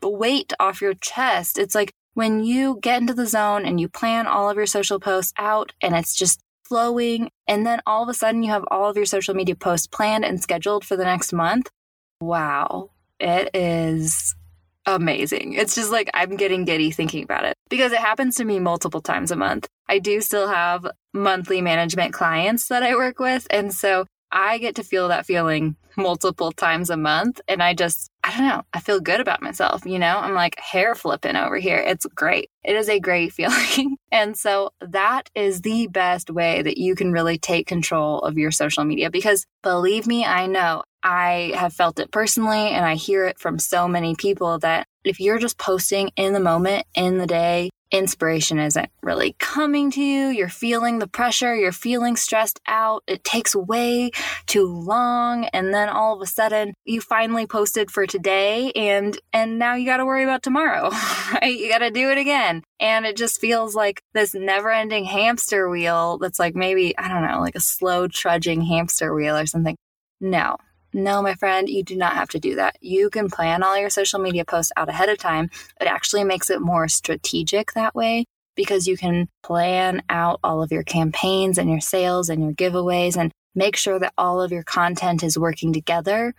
a 0.00 0.08
weight 0.08 0.52
off 0.60 0.80
your 0.80 0.94
chest. 0.94 1.58
It's 1.58 1.74
like 1.74 1.92
when 2.14 2.44
you 2.44 2.78
get 2.82 3.00
into 3.00 3.14
the 3.14 3.26
zone 3.26 3.64
and 3.64 3.80
you 3.80 3.88
plan 3.88 4.26
all 4.26 4.50
of 4.50 4.56
your 4.56 4.66
social 4.66 5.00
posts 5.00 5.32
out 5.38 5.72
and 5.80 5.94
it's 5.94 6.14
just 6.14 6.40
flowing. 6.64 7.30
And 7.46 7.66
then 7.66 7.80
all 7.86 8.02
of 8.02 8.08
a 8.08 8.14
sudden 8.14 8.42
you 8.42 8.50
have 8.50 8.64
all 8.70 8.88
of 8.90 8.96
your 8.96 9.06
social 9.06 9.34
media 9.34 9.54
posts 9.54 9.86
planned 9.86 10.24
and 10.24 10.42
scheduled 10.42 10.84
for 10.84 10.96
the 10.96 11.04
next 11.04 11.32
month. 11.32 11.70
Wow. 12.20 12.90
It 13.18 13.50
is 13.54 14.34
amazing. 14.86 15.54
It's 15.54 15.74
just 15.74 15.92
like 15.92 16.10
I'm 16.14 16.36
getting 16.36 16.64
giddy 16.64 16.90
thinking 16.90 17.24
about 17.24 17.44
it 17.44 17.56
because 17.68 17.92
it 17.92 17.98
happens 17.98 18.36
to 18.36 18.44
me 18.44 18.58
multiple 18.58 19.00
times 19.00 19.30
a 19.30 19.36
month. 19.36 19.68
I 19.92 19.98
do 19.98 20.22
still 20.22 20.48
have 20.48 20.86
monthly 21.12 21.60
management 21.60 22.14
clients 22.14 22.68
that 22.68 22.82
I 22.82 22.94
work 22.94 23.18
with. 23.18 23.46
And 23.50 23.74
so 23.74 24.06
I 24.30 24.56
get 24.56 24.76
to 24.76 24.82
feel 24.82 25.08
that 25.08 25.26
feeling 25.26 25.76
multiple 25.98 26.50
times 26.50 26.88
a 26.88 26.96
month. 26.96 27.42
And 27.46 27.62
I 27.62 27.74
just, 27.74 28.08
I 28.24 28.30
don't 28.30 28.48
know, 28.48 28.62
I 28.72 28.80
feel 28.80 29.00
good 29.00 29.20
about 29.20 29.42
myself. 29.42 29.84
You 29.84 29.98
know, 29.98 30.16
I'm 30.16 30.32
like 30.32 30.58
hair 30.58 30.94
flipping 30.94 31.36
over 31.36 31.58
here. 31.58 31.76
It's 31.76 32.06
great. 32.06 32.48
It 32.64 32.74
is 32.74 32.88
a 32.88 33.00
great 33.00 33.32
feeling. 33.34 33.98
and 34.10 34.34
so 34.34 34.70
that 34.80 35.28
is 35.34 35.60
the 35.60 35.88
best 35.88 36.30
way 36.30 36.62
that 36.62 36.78
you 36.78 36.94
can 36.94 37.12
really 37.12 37.36
take 37.36 37.66
control 37.66 38.20
of 38.20 38.38
your 38.38 38.50
social 38.50 38.86
media 38.86 39.10
because 39.10 39.44
believe 39.62 40.06
me, 40.06 40.24
I 40.24 40.46
know 40.46 40.84
I 41.02 41.52
have 41.54 41.74
felt 41.74 41.98
it 41.98 42.10
personally 42.10 42.70
and 42.70 42.86
I 42.86 42.94
hear 42.94 43.26
it 43.26 43.38
from 43.38 43.58
so 43.58 43.86
many 43.86 44.14
people 44.14 44.58
that 44.60 44.86
if 45.04 45.20
you're 45.20 45.38
just 45.38 45.58
posting 45.58 46.12
in 46.16 46.32
the 46.32 46.40
moment, 46.40 46.86
in 46.94 47.18
the 47.18 47.26
day, 47.26 47.68
inspiration 47.92 48.58
isn't 48.58 48.90
really 49.02 49.36
coming 49.38 49.90
to 49.92 50.02
you. 50.02 50.28
You're 50.28 50.48
feeling 50.48 50.98
the 50.98 51.06
pressure. 51.06 51.54
You're 51.54 51.72
feeling 51.72 52.16
stressed 52.16 52.60
out. 52.66 53.04
It 53.06 53.22
takes 53.22 53.54
way 53.54 54.10
too 54.46 54.66
long. 54.66 55.44
And 55.46 55.72
then 55.72 55.88
all 55.88 56.14
of 56.16 56.22
a 56.22 56.26
sudden 56.26 56.74
you 56.84 57.00
finally 57.00 57.46
posted 57.46 57.90
for 57.90 58.06
today 58.06 58.72
and, 58.72 59.16
and 59.32 59.58
now 59.58 59.74
you 59.74 59.84
got 59.84 59.98
to 59.98 60.06
worry 60.06 60.24
about 60.24 60.42
tomorrow, 60.42 60.90
right? 61.34 61.56
You 61.56 61.68
got 61.68 61.78
to 61.78 61.90
do 61.90 62.10
it 62.10 62.18
again. 62.18 62.62
And 62.80 63.04
it 63.04 63.16
just 63.16 63.40
feels 63.40 63.74
like 63.74 64.02
this 64.14 64.34
never 64.34 64.70
ending 64.70 65.04
hamster 65.04 65.68
wheel 65.68 66.18
that's 66.18 66.38
like 66.38 66.54
maybe, 66.54 66.96
I 66.96 67.08
don't 67.08 67.30
know, 67.30 67.40
like 67.40 67.54
a 67.54 67.60
slow 67.60 68.08
trudging 68.08 68.62
hamster 68.62 69.14
wheel 69.14 69.36
or 69.36 69.46
something. 69.46 69.76
No, 70.20 70.56
no, 70.92 71.22
my 71.22 71.34
friend, 71.34 71.68
you 71.68 71.82
do 71.82 71.96
not 71.96 72.14
have 72.14 72.28
to 72.30 72.38
do 72.38 72.56
that. 72.56 72.76
You 72.80 73.10
can 73.10 73.30
plan 73.30 73.62
all 73.62 73.78
your 73.78 73.90
social 73.90 74.20
media 74.20 74.44
posts 74.44 74.72
out 74.76 74.88
ahead 74.88 75.08
of 75.08 75.18
time. 75.18 75.50
It 75.80 75.86
actually 75.86 76.24
makes 76.24 76.50
it 76.50 76.60
more 76.60 76.88
strategic 76.88 77.72
that 77.72 77.94
way. 77.94 78.26
because 78.54 78.86
you 78.86 78.96
can 78.96 79.28
plan 79.42 80.02
out 80.08 80.38
all 80.44 80.62
of 80.62 80.72
your 80.72 80.82
campaigns 80.82 81.58
and 81.58 81.70
your 81.70 81.80
sales 81.80 82.28
and 82.28 82.42
your 82.42 82.52
giveaways 82.52 83.16
and 83.16 83.32
make 83.54 83.76
sure 83.76 83.98
that 83.98 84.12
all 84.16 84.40
of 84.40 84.52
your 84.52 84.62
content 84.62 85.22
is 85.22 85.38
working 85.38 85.72
together. 85.72 86.34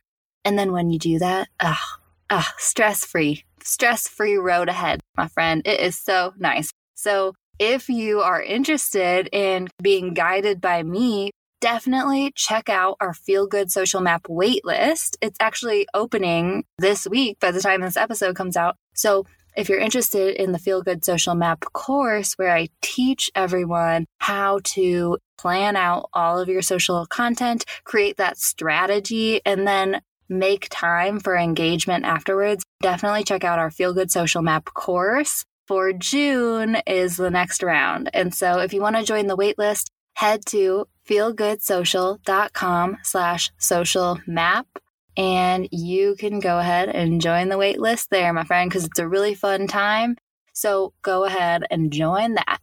And 0.46 0.58
then 0.58 0.72
when 0.72 0.90
you 0.90 1.00
do 1.00 1.20
that, 1.20 1.48
ah, 1.60 1.98
ah, 2.30 2.54
stress 2.58 3.06
free, 3.06 3.44
stress 3.64 4.08
free 4.08 4.36
road 4.36 4.70
ahead, 4.70 5.02
my 5.16 5.28
friend. 5.28 5.62
It 5.66 5.80
is 5.80 5.98
so 5.98 6.34
nice. 6.38 6.72
So 6.96 7.34
if 7.60 7.90
you 7.90 8.20
are 8.22 8.42
interested 8.42 9.30
in 9.32 9.70
being 9.82 10.14
guided 10.14 10.60
by 10.60 10.84
me, 10.84 11.32
definitely 11.64 12.30
check 12.36 12.68
out 12.68 12.98
our 13.00 13.14
Feel 13.14 13.48
Good 13.48 13.72
Social 13.72 14.02
Map 14.02 14.24
waitlist. 14.24 15.16
It's 15.22 15.38
actually 15.40 15.88
opening 15.94 16.66
this 16.78 17.08
week 17.08 17.40
by 17.40 17.52
the 17.52 17.62
time 17.62 17.80
this 17.80 17.96
episode 17.96 18.36
comes 18.36 18.58
out. 18.58 18.76
So 18.96 19.26
if 19.56 19.70
you're 19.70 19.80
interested 19.80 20.36
in 20.36 20.52
the 20.52 20.60
Feel 20.60 20.82
Good 20.82 21.06
Social 21.06 21.36
Map 21.36 21.62
course, 21.72 22.34
where 22.34 22.54
I 22.54 22.68
teach 22.82 23.32
everyone 23.34 24.08
how 24.18 24.60
to 24.76 25.20
plan 25.38 25.78
out 25.78 26.10
all 26.12 26.38
of 26.38 26.50
your 26.50 26.62
social 26.62 27.06
content, 27.06 27.64
create 27.86 28.18
that 28.18 28.38
strategy, 28.38 29.40
and 29.46 29.66
then 29.66 30.02
make 30.28 30.68
time 30.70 31.22
for 31.22 31.38
engagement 31.38 32.04
afterwards, 32.04 32.66
definitely 32.82 33.24
check 33.24 33.46
out 33.46 33.60
our 33.60 33.72
Feel 33.72 33.94
Good 33.94 34.12
Social 34.12 34.42
Map 34.42 34.66
course. 34.66 35.46
For 35.66 35.94
June 35.94 36.76
is 36.86 37.16
the 37.16 37.32
next 37.32 37.64
round. 37.64 38.10
And 38.14 38.36
so 38.36 38.60
if 38.60 38.74
you 38.74 38.82
want 38.82 38.98
to 38.98 39.04
join 39.04 39.28
the 39.28 39.38
waitlist, 39.38 39.86
head 40.16 40.46
to 40.48 40.88
feelgoodsocial.com 41.10 42.98
slash 43.04 43.52
social 43.58 44.20
map 44.26 44.68
and 45.16 45.68
you 45.72 46.16
can 46.18 46.40
go 46.40 46.60
ahead 46.60 46.90
and 46.90 47.22
join 47.22 47.50
the 47.50 47.58
wait 47.58 47.80
list 47.80 48.10
there, 48.10 48.34
my 48.34 48.44
friend, 48.44 48.70
because 48.70 48.86
it's 48.86 49.00
a 49.00 49.08
really 49.08 49.36
fun 49.36 49.68
time. 49.68 50.18
So 50.54 50.94
go 51.02 51.26
ahead 51.26 51.64
and 51.70 51.92
join 51.92 52.36
that. 52.36 52.60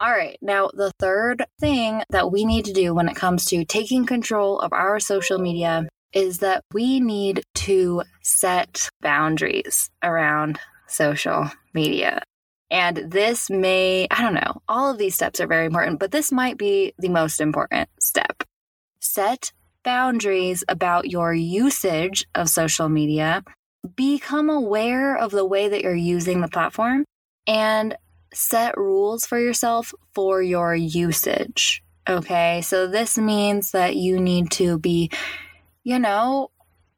All 0.00 0.10
right. 0.10 0.38
Now, 0.40 0.70
the 0.72 0.92
third 1.00 1.44
thing 1.58 2.02
that 2.10 2.30
we 2.30 2.44
need 2.44 2.66
to 2.66 2.72
do 2.72 2.94
when 2.94 3.08
it 3.08 3.16
comes 3.16 3.44
to 3.46 3.64
taking 3.64 4.06
control 4.06 4.60
of 4.60 4.72
our 4.72 5.00
social 5.00 5.38
media 5.38 5.88
is 6.12 6.38
that 6.38 6.62
we 6.72 7.00
need 7.00 7.42
to 7.54 8.02
set 8.22 8.88
boundaries 9.02 9.90
around 10.02 10.60
social 10.86 11.50
media. 11.74 12.22
And 12.70 13.10
this 13.10 13.48
may, 13.48 14.06
I 14.10 14.22
don't 14.22 14.34
know, 14.34 14.62
all 14.68 14.90
of 14.90 14.98
these 14.98 15.14
steps 15.14 15.40
are 15.40 15.46
very 15.46 15.66
important, 15.66 16.00
but 16.00 16.10
this 16.10 16.30
might 16.30 16.58
be 16.58 16.92
the 16.98 17.08
most 17.08 17.40
important 17.40 17.88
step. 17.98 18.42
Set 19.00 19.52
boundaries 19.84 20.64
about 20.68 21.10
your 21.10 21.32
usage 21.32 22.26
of 22.34 22.50
social 22.50 22.88
media, 22.88 23.42
become 23.96 24.50
aware 24.50 25.16
of 25.16 25.30
the 25.30 25.46
way 25.46 25.68
that 25.68 25.82
you're 25.82 25.94
using 25.94 26.40
the 26.40 26.48
platform, 26.48 27.04
and 27.46 27.96
set 28.34 28.76
rules 28.76 29.24
for 29.24 29.38
yourself 29.38 29.94
for 30.14 30.42
your 30.42 30.74
usage. 30.74 31.82
Okay, 32.08 32.60
so 32.62 32.86
this 32.86 33.16
means 33.16 33.70
that 33.70 33.96
you 33.96 34.20
need 34.20 34.50
to 34.52 34.78
be, 34.78 35.10
you 35.84 35.98
know, 35.98 36.50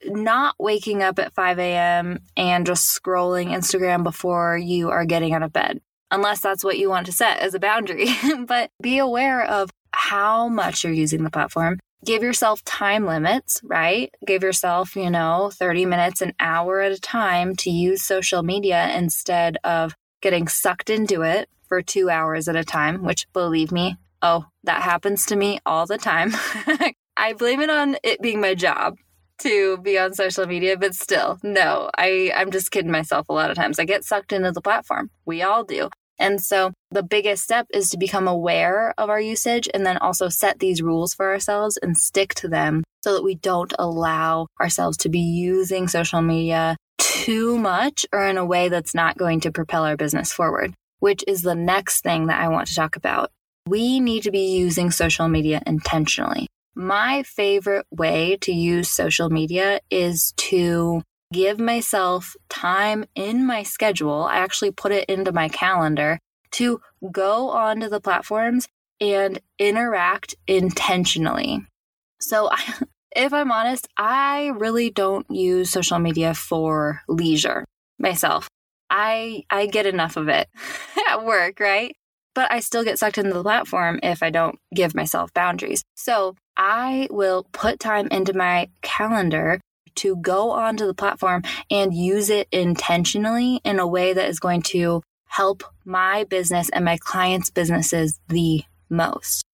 not 0.05 0.55
waking 0.59 1.03
up 1.03 1.19
at 1.19 1.35
5 1.35 1.59
a.m. 1.59 2.21
and 2.37 2.67
just 2.67 2.87
scrolling 2.87 3.49
Instagram 3.49 4.03
before 4.03 4.57
you 4.57 4.91
are 4.91 5.05
getting 5.05 5.35
out 5.35 5.43
of 5.43 5.53
bed, 5.53 5.81
unless 6.11 6.41
that's 6.41 6.65
what 6.65 6.79
you 6.79 6.89
want 6.89 7.07
to 7.07 7.13
set 7.13 7.39
as 7.39 7.55
a 7.55 7.61
boundary. 7.61 8.09
but 8.47 8.71
be 8.83 8.99
aware 8.99 9.45
of 9.45 9.71
how 9.93 10.49
much 10.49 10.85
you're 10.85 10.93
using 10.93 11.25
the 11.25 11.31
platform 11.31 11.79
give 12.05 12.23
yourself 12.23 12.65
time 12.65 13.07
limits, 13.07 13.61
right? 13.65 14.15
Give 14.27 14.43
yourself, 14.43 14.97
you 14.97 15.11
know, 15.11 15.51
30 15.53 15.87
minutes, 15.87 16.23
an 16.23 16.33
hour 16.41 16.81
at 16.81 16.93
a 16.93 17.01
time 17.01 17.55
to 17.57 17.71
use 17.71 18.03
social 18.03 18.43
media 18.43 18.91
instead 18.97 19.59
of 19.65 19.95
getting 20.23 20.49
sucked 20.49 20.91
into 20.91 21.23
it 21.23 21.49
for 21.69 21.83
two 21.83 22.11
hours 22.11 22.49
at 22.49 22.57
a 22.57 22.65
time, 22.65 23.05
which 23.05 23.27
believe 23.33 23.71
me, 23.71 23.97
oh, 24.23 24.47
that 24.65 24.83
happens 24.83 25.27
to 25.27 25.37
me 25.37 25.61
all 25.65 25.87
the 25.87 25.99
time. 25.99 26.33
I 27.17 27.35
blame 27.35 27.61
it 27.61 27.71
on 27.71 27.97
it 28.03 28.21
being 28.23 28.41
my 28.41 28.55
job 28.55 28.97
to 29.41 29.79
be 29.79 29.99
on 29.99 30.15
social 30.15 30.47
media, 30.47 30.77
but 30.77 30.95
still, 30.95 31.39
no, 31.43 31.91
I, 31.97 32.33
I'm 32.35 32.51
just 32.51 32.71
kidding 32.71 32.91
myself 32.91 33.29
a 33.29 33.33
lot 33.33 33.51
of 33.51 33.57
times. 33.57 33.79
I 33.79 33.85
get 33.85 34.05
sucked 34.05 34.33
into 34.33 34.53
the 34.53 34.61
platform. 34.61 35.11
We 35.27 35.43
all 35.43 35.65
do. 35.65 35.91
And 36.19 36.41
so 36.41 36.73
the 36.91 37.03
biggest 37.03 37.43
step 37.43 37.67
is 37.73 37.89
to 37.91 37.99
become 37.99 38.29
aware 38.29 38.93
of 38.99 39.09
our 39.09 39.21
usage 39.21 39.69
and 39.73 39.87
then 39.87 39.97
also 39.97 40.29
set 40.29 40.59
these 40.59 40.83
rules 40.83 41.15
for 41.15 41.31
ourselves 41.31 41.79
and 41.79 41.97
stick 41.97 42.35
to 42.35 42.49
them 42.49 42.85
so 43.03 43.15
that 43.15 43.25
we 43.25 43.35
don't 43.35 43.73
allow 43.79 44.47
ourselves 44.61 44.99
to 44.99 45.09
be 45.09 45.21
using 45.21 45.89
social 45.89 46.21
media 46.21 46.77
too 46.99 47.57
much 47.59 48.05
or 48.13 48.27
in 48.27 48.37
a 48.37 48.45
way 48.45 48.69
that's 48.69 48.95
not 48.95 49.17
going 49.17 49.41
to 49.41 49.51
propel 49.51 49.85
our 49.85 49.97
business 49.97 50.31
forward, 50.31 50.75
which 50.99 51.25
is 51.27 51.41
the 51.41 51.55
next 51.55 52.03
thing 52.03 52.27
that 52.27 52.41
I 52.41 52.49
want 52.49 52.69
to 52.69 52.75
talk 52.75 52.97
about. 52.97 53.31
We 53.67 53.99
need 54.01 54.25
to 54.25 54.31
be 54.31 54.53
using 54.53 54.91
social 54.91 55.29
media 55.29 55.63
intentionally. 55.67 56.49
My 56.81 57.25
favorite 57.25 57.85
way 57.91 58.39
to 58.41 58.53
use 58.53 58.89
social 58.89 59.29
media 59.29 59.81
is 59.91 60.33
to 60.39 61.03
give 61.31 61.61
myself 61.61 62.35
time 62.49 63.05
in 63.15 63.45
my 63.45 63.65
schedule. 63.65 64.23
I 64.23 64.39
actually 64.39 64.71
put 64.71 64.91
it 64.91 65.05
into 65.07 65.31
my 65.31 65.51
calendar 65.51 66.19
to 66.53 66.81
go 67.13 67.51
onto 67.51 67.91
the 67.91 68.01
platforms 68.01 68.67
and 68.99 69.43
interact 69.59 70.35
intentionally. 70.47 71.67
So, 72.19 72.49
if 73.15 73.35
I'm 73.35 73.53
honest, 73.53 73.87
I 73.99 74.47
really 74.57 74.89
don't 74.89 75.31
use 75.31 75.71
social 75.71 75.99
media 75.99 76.33
for 76.33 77.03
leisure 77.09 77.67
myself. 77.99 78.49
I 78.89 79.43
I 79.51 79.67
get 79.67 79.85
enough 79.85 80.17
of 80.17 80.31
it 80.31 80.49
at 81.11 81.27
work, 81.27 81.61
right? 81.61 81.95
But 82.41 82.51
I 82.51 82.61
still 82.61 82.85
get 82.85 82.99
sucked 82.99 83.19
into 83.19 83.35
the 83.35 83.43
platform 83.43 84.01
if 84.03 84.23
I 84.23 84.31
don't 84.31 84.59
give 84.75 84.95
myself 84.95 85.31
boundaries. 85.35 85.85
So, 85.95 86.37
I 86.57 87.07
will 87.11 87.47
put 87.53 87.79
time 87.79 88.09
into 88.11 88.33
my 88.33 88.71
calendar 88.81 89.61
to 89.97 90.17
go 90.17 90.53
onto 90.53 90.87
the 90.87 90.95
platform 90.95 91.43
and 91.71 91.93
use 91.93 92.31
it 92.31 92.49
intentionally 92.51 93.61
in 93.63 93.79
a 93.79 93.87
way 93.87 94.15
that 94.15 94.27
is 94.31 94.41
going 94.41 94.63
to 94.73 95.03
help 95.27 95.65
my 95.85 96.25
business 96.25 96.71
and 96.71 96.83
my 96.83 96.97
clients' 96.97 97.51
businesses 97.51 98.19
the 98.29 98.63
most. 98.89 99.45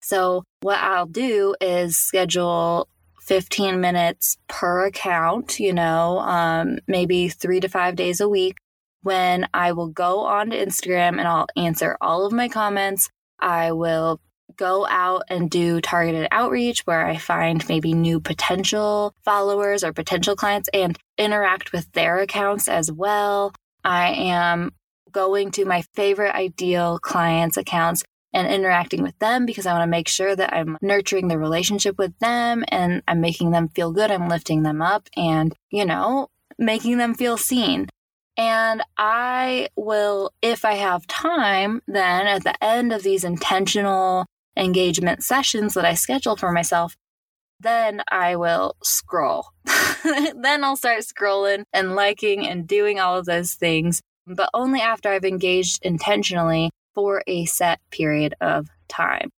So, 0.00 0.42
what 0.62 0.78
I'll 0.78 1.04
do 1.04 1.54
is 1.60 1.98
schedule 1.98 2.88
15 3.20 3.82
minutes 3.82 4.38
per 4.48 4.86
account, 4.86 5.60
you 5.60 5.74
know, 5.74 6.20
um, 6.20 6.78
maybe 6.88 7.28
three 7.28 7.60
to 7.60 7.68
five 7.68 7.96
days 7.96 8.18
a 8.18 8.30
week 8.30 8.56
when 9.02 9.48
I 9.54 9.72
will 9.72 9.88
go 9.88 10.20
on 10.20 10.50
to 10.50 10.56
Instagram 10.56 11.18
and 11.18 11.26
I'll 11.26 11.46
answer 11.56 11.96
all 12.00 12.26
of 12.26 12.32
my 12.32 12.48
comments. 12.48 13.08
I 13.38 13.72
will 13.72 14.20
go 14.56 14.86
out 14.86 15.22
and 15.28 15.50
do 15.50 15.80
targeted 15.80 16.28
outreach 16.30 16.80
where 16.80 17.06
I 17.06 17.16
find 17.16 17.66
maybe 17.68 17.94
new 17.94 18.20
potential 18.20 19.14
followers 19.24 19.82
or 19.82 19.92
potential 19.92 20.36
clients 20.36 20.68
and 20.74 20.98
interact 21.16 21.72
with 21.72 21.90
their 21.92 22.18
accounts 22.18 22.68
as 22.68 22.92
well. 22.92 23.54
I 23.84 24.10
am 24.12 24.72
going 25.12 25.50
to 25.52 25.64
my 25.64 25.82
favorite 25.94 26.34
ideal 26.34 26.98
clients' 26.98 27.56
accounts 27.56 28.04
and 28.32 28.46
interacting 28.46 29.02
with 29.02 29.18
them 29.18 29.46
because 29.46 29.66
I 29.66 29.72
want 29.72 29.82
to 29.82 29.90
make 29.90 30.08
sure 30.08 30.36
that 30.36 30.52
I'm 30.52 30.78
nurturing 30.80 31.28
the 31.28 31.38
relationship 31.38 31.98
with 31.98 32.16
them 32.18 32.64
and 32.68 33.02
I'm 33.08 33.20
making 33.20 33.50
them 33.50 33.68
feel 33.68 33.92
good. 33.92 34.10
I'm 34.10 34.28
lifting 34.28 34.62
them 34.62 34.80
up 34.80 35.08
and, 35.16 35.54
you 35.70 35.84
know, 35.84 36.28
making 36.58 36.98
them 36.98 37.14
feel 37.14 37.36
seen. 37.36 37.88
And 38.40 38.82
I 38.96 39.68
will, 39.76 40.32
if 40.40 40.64
I 40.64 40.72
have 40.72 41.06
time, 41.06 41.82
then 41.86 42.26
at 42.26 42.42
the 42.42 42.54
end 42.64 42.90
of 42.90 43.02
these 43.02 43.22
intentional 43.22 44.24
engagement 44.56 45.22
sessions 45.22 45.74
that 45.74 45.84
I 45.84 45.92
schedule 45.92 46.36
for 46.36 46.50
myself, 46.50 46.96
then 47.60 48.00
I 48.10 48.36
will 48.36 48.76
scroll. 48.82 49.44
then 50.04 50.64
I'll 50.64 50.78
start 50.78 51.00
scrolling 51.00 51.64
and 51.74 51.94
liking 51.94 52.46
and 52.46 52.66
doing 52.66 52.98
all 52.98 53.18
of 53.18 53.26
those 53.26 53.52
things, 53.52 54.00
but 54.26 54.48
only 54.54 54.80
after 54.80 55.10
I've 55.10 55.26
engaged 55.26 55.80
intentionally 55.82 56.70
for 56.94 57.22
a 57.26 57.44
set 57.44 57.78
period 57.90 58.36
of 58.40 58.68
time. 58.88 59.28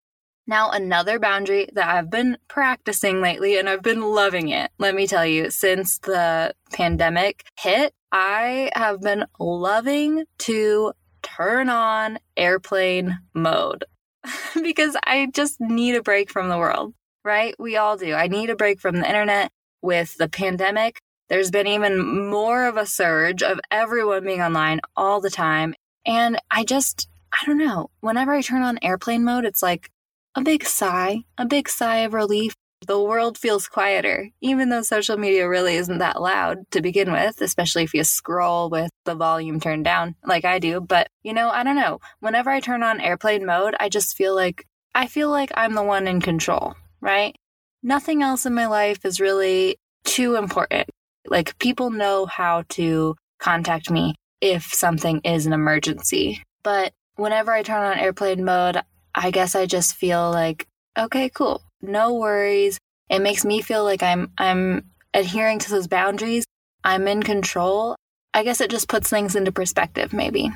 Now, 0.46 0.70
another 0.70 1.18
boundary 1.18 1.68
that 1.72 1.88
I've 1.88 2.08
been 2.08 2.38
practicing 2.46 3.20
lately 3.20 3.58
and 3.58 3.68
I've 3.68 3.82
been 3.82 4.02
loving 4.02 4.50
it, 4.50 4.70
let 4.78 4.94
me 4.94 5.08
tell 5.08 5.26
you, 5.26 5.50
since 5.50 5.98
the 5.98 6.54
pandemic 6.72 7.42
hit, 7.58 7.92
I 8.12 8.70
have 8.74 9.00
been 9.00 9.24
loving 9.40 10.24
to 10.40 10.92
turn 11.22 11.68
on 11.68 12.18
airplane 12.36 13.18
mode. 13.34 13.84
because 14.62 14.96
I 15.04 15.28
just 15.32 15.60
need 15.60 15.94
a 15.94 16.02
break 16.02 16.30
from 16.30 16.48
the 16.48 16.58
world, 16.58 16.94
right? 17.24 17.54
We 17.58 17.76
all 17.76 17.96
do. 17.96 18.14
I 18.14 18.28
need 18.28 18.50
a 18.50 18.56
break 18.56 18.80
from 18.80 18.96
the 18.96 19.08
internet 19.08 19.50
with 19.80 20.16
the 20.16 20.28
pandemic. 20.28 21.00
There's 21.28 21.50
been 21.50 21.66
even 21.66 22.28
more 22.28 22.66
of 22.66 22.76
a 22.76 22.86
surge 22.86 23.42
of 23.42 23.60
everyone 23.70 24.24
being 24.24 24.42
online 24.42 24.80
all 24.96 25.20
the 25.20 25.30
time. 25.30 25.74
And 26.04 26.38
I 26.50 26.64
just, 26.64 27.08
I 27.32 27.44
don't 27.46 27.58
know, 27.58 27.90
whenever 28.00 28.32
I 28.32 28.42
turn 28.42 28.62
on 28.62 28.78
airplane 28.82 29.24
mode, 29.24 29.44
it's 29.44 29.62
like 29.62 29.90
a 30.34 30.42
big 30.42 30.64
sigh, 30.64 31.24
a 31.38 31.46
big 31.46 31.68
sigh 31.68 31.98
of 31.98 32.14
relief. 32.14 32.54
The 32.86 33.00
world 33.00 33.38
feels 33.38 33.68
quieter, 33.68 34.28
even 34.40 34.68
though 34.68 34.82
social 34.82 35.16
media 35.16 35.48
really 35.48 35.76
isn't 35.76 35.98
that 35.98 36.20
loud 36.20 36.58
to 36.70 36.80
begin 36.80 37.12
with, 37.12 37.40
especially 37.40 37.82
if 37.82 37.94
you 37.94 38.04
scroll 38.04 38.70
with 38.70 38.90
the 39.04 39.14
volume 39.14 39.60
turned 39.60 39.84
down 39.84 40.14
like 40.24 40.44
I 40.44 40.58
do. 40.58 40.80
But, 40.80 41.08
you 41.22 41.32
know, 41.32 41.50
I 41.50 41.62
don't 41.62 41.76
know. 41.76 42.00
Whenever 42.20 42.50
I 42.50 42.60
turn 42.60 42.82
on 42.82 43.00
airplane 43.00 43.46
mode, 43.46 43.74
I 43.78 43.88
just 43.88 44.16
feel 44.16 44.34
like 44.34 44.66
I 44.94 45.06
feel 45.06 45.30
like 45.30 45.50
I'm 45.54 45.74
the 45.74 45.82
one 45.82 46.06
in 46.06 46.20
control, 46.20 46.74
right? 47.00 47.34
Nothing 47.82 48.22
else 48.22 48.46
in 48.46 48.54
my 48.54 48.66
life 48.66 49.04
is 49.04 49.20
really 49.20 49.76
too 50.04 50.36
important. 50.36 50.88
Like 51.26 51.58
people 51.58 51.90
know 51.90 52.26
how 52.26 52.64
to 52.70 53.16
contact 53.38 53.90
me 53.90 54.14
if 54.40 54.72
something 54.74 55.20
is 55.24 55.46
an 55.46 55.52
emergency. 55.52 56.42
But 56.62 56.92
whenever 57.16 57.52
I 57.52 57.62
turn 57.62 57.82
on 57.82 57.98
airplane 57.98 58.44
mode, 58.44 58.80
I 59.14 59.30
guess 59.30 59.54
I 59.54 59.66
just 59.66 59.94
feel 59.94 60.30
like, 60.30 60.66
okay, 60.98 61.28
cool. 61.28 61.62
No 61.82 62.14
worries. 62.14 62.78
It 63.10 63.18
makes 63.18 63.44
me 63.44 63.60
feel 63.60 63.84
like 63.84 64.02
I'm 64.02 64.32
I'm 64.38 64.90
adhering 65.12 65.58
to 65.60 65.70
those 65.70 65.88
boundaries. 65.88 66.44
I'm 66.84 67.06
in 67.08 67.22
control. 67.22 67.96
I 68.32 68.44
guess 68.44 68.60
it 68.60 68.70
just 68.70 68.88
puts 68.88 69.10
things 69.10 69.36
into 69.36 69.52
perspective 69.52 70.12
maybe. 70.12 70.50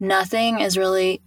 Nothing 0.00 0.60
is 0.60 0.78
really 0.78 1.20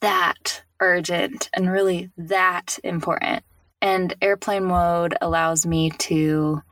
that 0.00 0.62
urgent 0.80 1.50
and 1.52 1.70
really 1.70 2.10
that 2.16 2.78
important. 2.84 3.44
And 3.80 4.14
airplane 4.22 4.64
mode 4.64 5.16
allows 5.20 5.66
me 5.66 5.90
to 5.90 6.62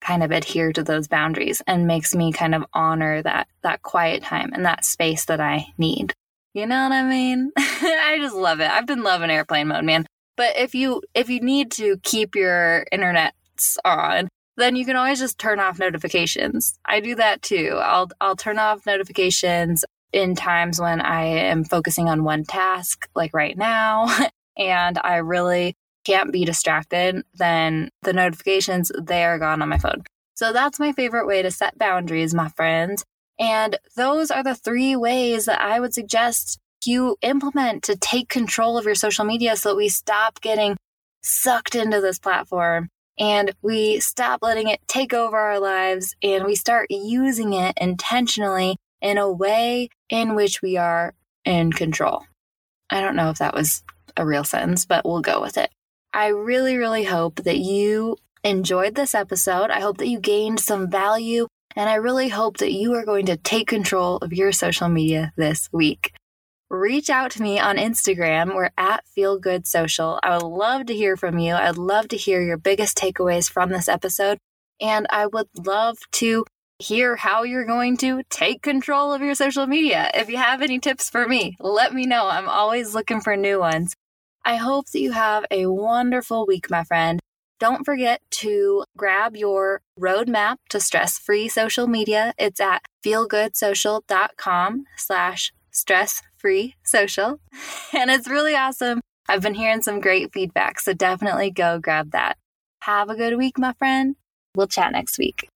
kind 0.00 0.22
of 0.22 0.30
adhere 0.30 0.72
to 0.72 0.82
those 0.82 1.08
boundaries 1.08 1.62
and 1.66 1.86
makes 1.86 2.14
me 2.14 2.32
kind 2.32 2.54
of 2.54 2.64
honor 2.72 3.22
that 3.22 3.48
that 3.62 3.82
quiet 3.82 4.22
time 4.22 4.50
and 4.52 4.64
that 4.64 4.84
space 4.84 5.24
that 5.26 5.40
I 5.40 5.66
need. 5.78 6.12
You 6.54 6.66
know 6.66 6.84
what 6.84 6.92
I 6.92 7.02
mean? 7.02 7.52
I 7.58 8.18
just 8.20 8.34
love 8.34 8.60
it. 8.60 8.70
I've 8.70 8.86
been 8.86 9.02
loving 9.02 9.30
airplane 9.30 9.68
mode, 9.68 9.84
man. 9.84 10.06
But 10.36 10.56
if 10.56 10.74
you 10.74 11.02
if 11.14 11.28
you 11.28 11.40
need 11.40 11.70
to 11.72 11.98
keep 12.02 12.34
your 12.34 12.84
internet 12.92 13.34
on, 13.84 14.28
then 14.56 14.76
you 14.76 14.84
can 14.84 14.96
always 14.96 15.18
just 15.18 15.38
turn 15.38 15.60
off 15.60 15.78
notifications. 15.78 16.78
I 16.84 17.00
do 17.00 17.14
that 17.16 17.42
too. 17.42 17.78
I'll 17.82 18.08
I'll 18.20 18.36
turn 18.36 18.58
off 18.58 18.86
notifications 18.86 19.84
in 20.12 20.34
times 20.34 20.80
when 20.80 21.00
I 21.00 21.24
am 21.24 21.64
focusing 21.64 22.08
on 22.08 22.24
one 22.24 22.44
task, 22.44 23.08
like 23.14 23.34
right 23.34 23.56
now, 23.56 24.06
and 24.56 24.98
I 25.02 25.16
really 25.16 25.74
can't 26.06 26.32
be 26.32 26.44
distracted, 26.44 27.22
then 27.34 27.90
the 28.02 28.12
notifications, 28.12 28.92
they 28.98 29.24
are 29.24 29.38
gone 29.38 29.60
on 29.60 29.68
my 29.68 29.78
phone. 29.78 30.04
So 30.34 30.52
that's 30.52 30.78
my 30.78 30.92
favorite 30.92 31.26
way 31.26 31.42
to 31.42 31.50
set 31.50 31.76
boundaries, 31.76 32.32
my 32.32 32.48
friends. 32.48 33.04
And 33.38 33.76
those 33.96 34.30
are 34.30 34.44
the 34.44 34.54
three 34.54 34.94
ways 34.96 35.46
that 35.46 35.60
I 35.60 35.80
would 35.80 35.92
suggest 35.92 36.58
you 36.86 37.16
implement 37.22 37.84
to 37.84 37.96
take 37.96 38.28
control 38.28 38.78
of 38.78 38.84
your 38.84 38.94
social 38.94 39.24
media 39.24 39.56
so 39.56 39.70
that 39.70 39.76
we 39.76 39.88
stop 39.88 40.40
getting 40.40 40.76
sucked 41.22 41.74
into 41.74 42.00
this 42.00 42.18
platform 42.18 42.88
and 43.18 43.52
we 43.62 43.98
stop 44.00 44.40
letting 44.42 44.68
it 44.68 44.80
take 44.86 45.14
over 45.14 45.36
our 45.36 45.58
lives 45.58 46.14
and 46.22 46.44
we 46.44 46.54
start 46.54 46.86
using 46.90 47.52
it 47.52 47.76
intentionally 47.80 48.76
in 49.00 49.18
a 49.18 49.30
way 49.30 49.88
in 50.08 50.34
which 50.34 50.62
we 50.62 50.76
are 50.76 51.14
in 51.44 51.72
control. 51.72 52.24
I 52.90 53.00
don't 53.00 53.16
know 53.16 53.30
if 53.30 53.38
that 53.38 53.54
was 53.54 53.82
a 54.16 54.26
real 54.26 54.44
sentence, 54.44 54.86
but 54.86 55.04
we'll 55.04 55.22
go 55.22 55.40
with 55.40 55.56
it. 55.56 55.70
I 56.12 56.28
really, 56.28 56.76
really 56.76 57.04
hope 57.04 57.42
that 57.44 57.58
you 57.58 58.16
enjoyed 58.44 58.94
this 58.94 59.14
episode. 59.14 59.70
I 59.70 59.80
hope 59.80 59.98
that 59.98 60.08
you 60.08 60.18
gained 60.18 60.60
some 60.60 60.90
value, 60.90 61.46
and 61.74 61.90
I 61.90 61.96
really 61.96 62.28
hope 62.28 62.58
that 62.58 62.72
you 62.72 62.94
are 62.94 63.04
going 63.04 63.26
to 63.26 63.36
take 63.36 63.68
control 63.68 64.16
of 64.18 64.32
your 64.32 64.52
social 64.52 64.88
media 64.88 65.32
this 65.36 65.68
week. 65.72 66.12
Reach 66.68 67.08
out 67.10 67.30
to 67.30 67.42
me 67.42 67.60
on 67.60 67.76
Instagram. 67.76 68.54
We're 68.54 68.70
at 68.76 69.06
Feel 69.06 69.38
Good 69.38 69.68
Social. 69.68 70.18
I 70.22 70.34
would 70.34 70.42
love 70.42 70.86
to 70.86 70.94
hear 70.94 71.16
from 71.16 71.38
you. 71.38 71.54
I'd 71.54 71.78
love 71.78 72.08
to 72.08 72.16
hear 72.16 72.42
your 72.42 72.56
biggest 72.56 72.98
takeaways 72.98 73.48
from 73.48 73.70
this 73.70 73.88
episode. 73.88 74.38
And 74.80 75.06
I 75.08 75.26
would 75.26 75.46
love 75.64 75.98
to 76.12 76.44
hear 76.80 77.14
how 77.14 77.44
you're 77.44 77.64
going 77.64 77.96
to 77.98 78.22
take 78.30 78.62
control 78.62 79.12
of 79.12 79.22
your 79.22 79.36
social 79.36 79.66
media. 79.68 80.10
If 80.12 80.28
you 80.28 80.38
have 80.38 80.60
any 80.60 80.80
tips 80.80 81.08
for 81.08 81.28
me, 81.28 81.56
let 81.60 81.94
me 81.94 82.04
know. 82.04 82.26
I'm 82.26 82.48
always 82.48 82.94
looking 82.94 83.20
for 83.20 83.36
new 83.36 83.60
ones. 83.60 83.94
I 84.44 84.56
hope 84.56 84.90
that 84.90 85.00
you 85.00 85.12
have 85.12 85.44
a 85.50 85.66
wonderful 85.66 86.46
week, 86.46 86.68
my 86.68 86.82
friend. 86.82 87.20
Don't 87.60 87.84
forget 87.84 88.20
to 88.32 88.84
grab 88.96 89.36
your 89.36 89.82
roadmap 89.98 90.56
to 90.70 90.80
stress-free 90.80 91.48
social 91.48 91.86
media. 91.86 92.34
It's 92.38 92.60
at 92.60 92.82
feelgoodsocial.com 93.04 94.84
slash 94.96 95.52
stress-free 96.46 96.76
social. 96.84 97.40
And 97.92 98.10
it's 98.10 98.28
really 98.28 98.56
awesome. 98.56 99.00
I've 99.28 99.42
been 99.42 99.54
hearing 99.54 99.80
some 99.80 100.00
great 100.00 100.32
feedback, 100.32 100.80
so 100.80 100.92
definitely 100.92 101.50
go 101.50 101.78
grab 101.78 102.10
that. 102.12 102.36
Have 102.80 103.08
a 103.08 103.14
good 103.14 103.38
week, 103.38 103.58
my 103.58 103.74
friend. 103.74 104.16
We'll 104.54 104.66
chat 104.66 104.90
next 104.92 105.18
week. 105.18 105.48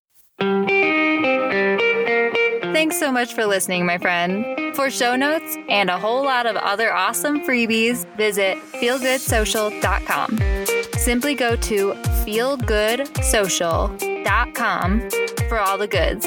Thanks 2.72 2.98
so 2.98 3.12
much 3.12 3.34
for 3.34 3.44
listening, 3.46 3.84
my 3.84 3.98
friend. 3.98 4.74
For 4.74 4.90
show 4.90 5.16
notes 5.16 5.58
and 5.68 5.90
a 5.90 5.98
whole 5.98 6.24
lot 6.24 6.46
of 6.46 6.56
other 6.56 6.90
awesome 6.92 7.40
freebies, 7.40 8.06
visit 8.16 8.56
feelgoodsocial.com. 8.80 10.38
Simply 10.98 11.34
go 11.34 11.56
to 11.56 11.92
feelgoodsocial.com 12.24 15.10
for 15.48 15.58
all 15.58 15.78
the 15.78 15.88
goods. 15.88 16.26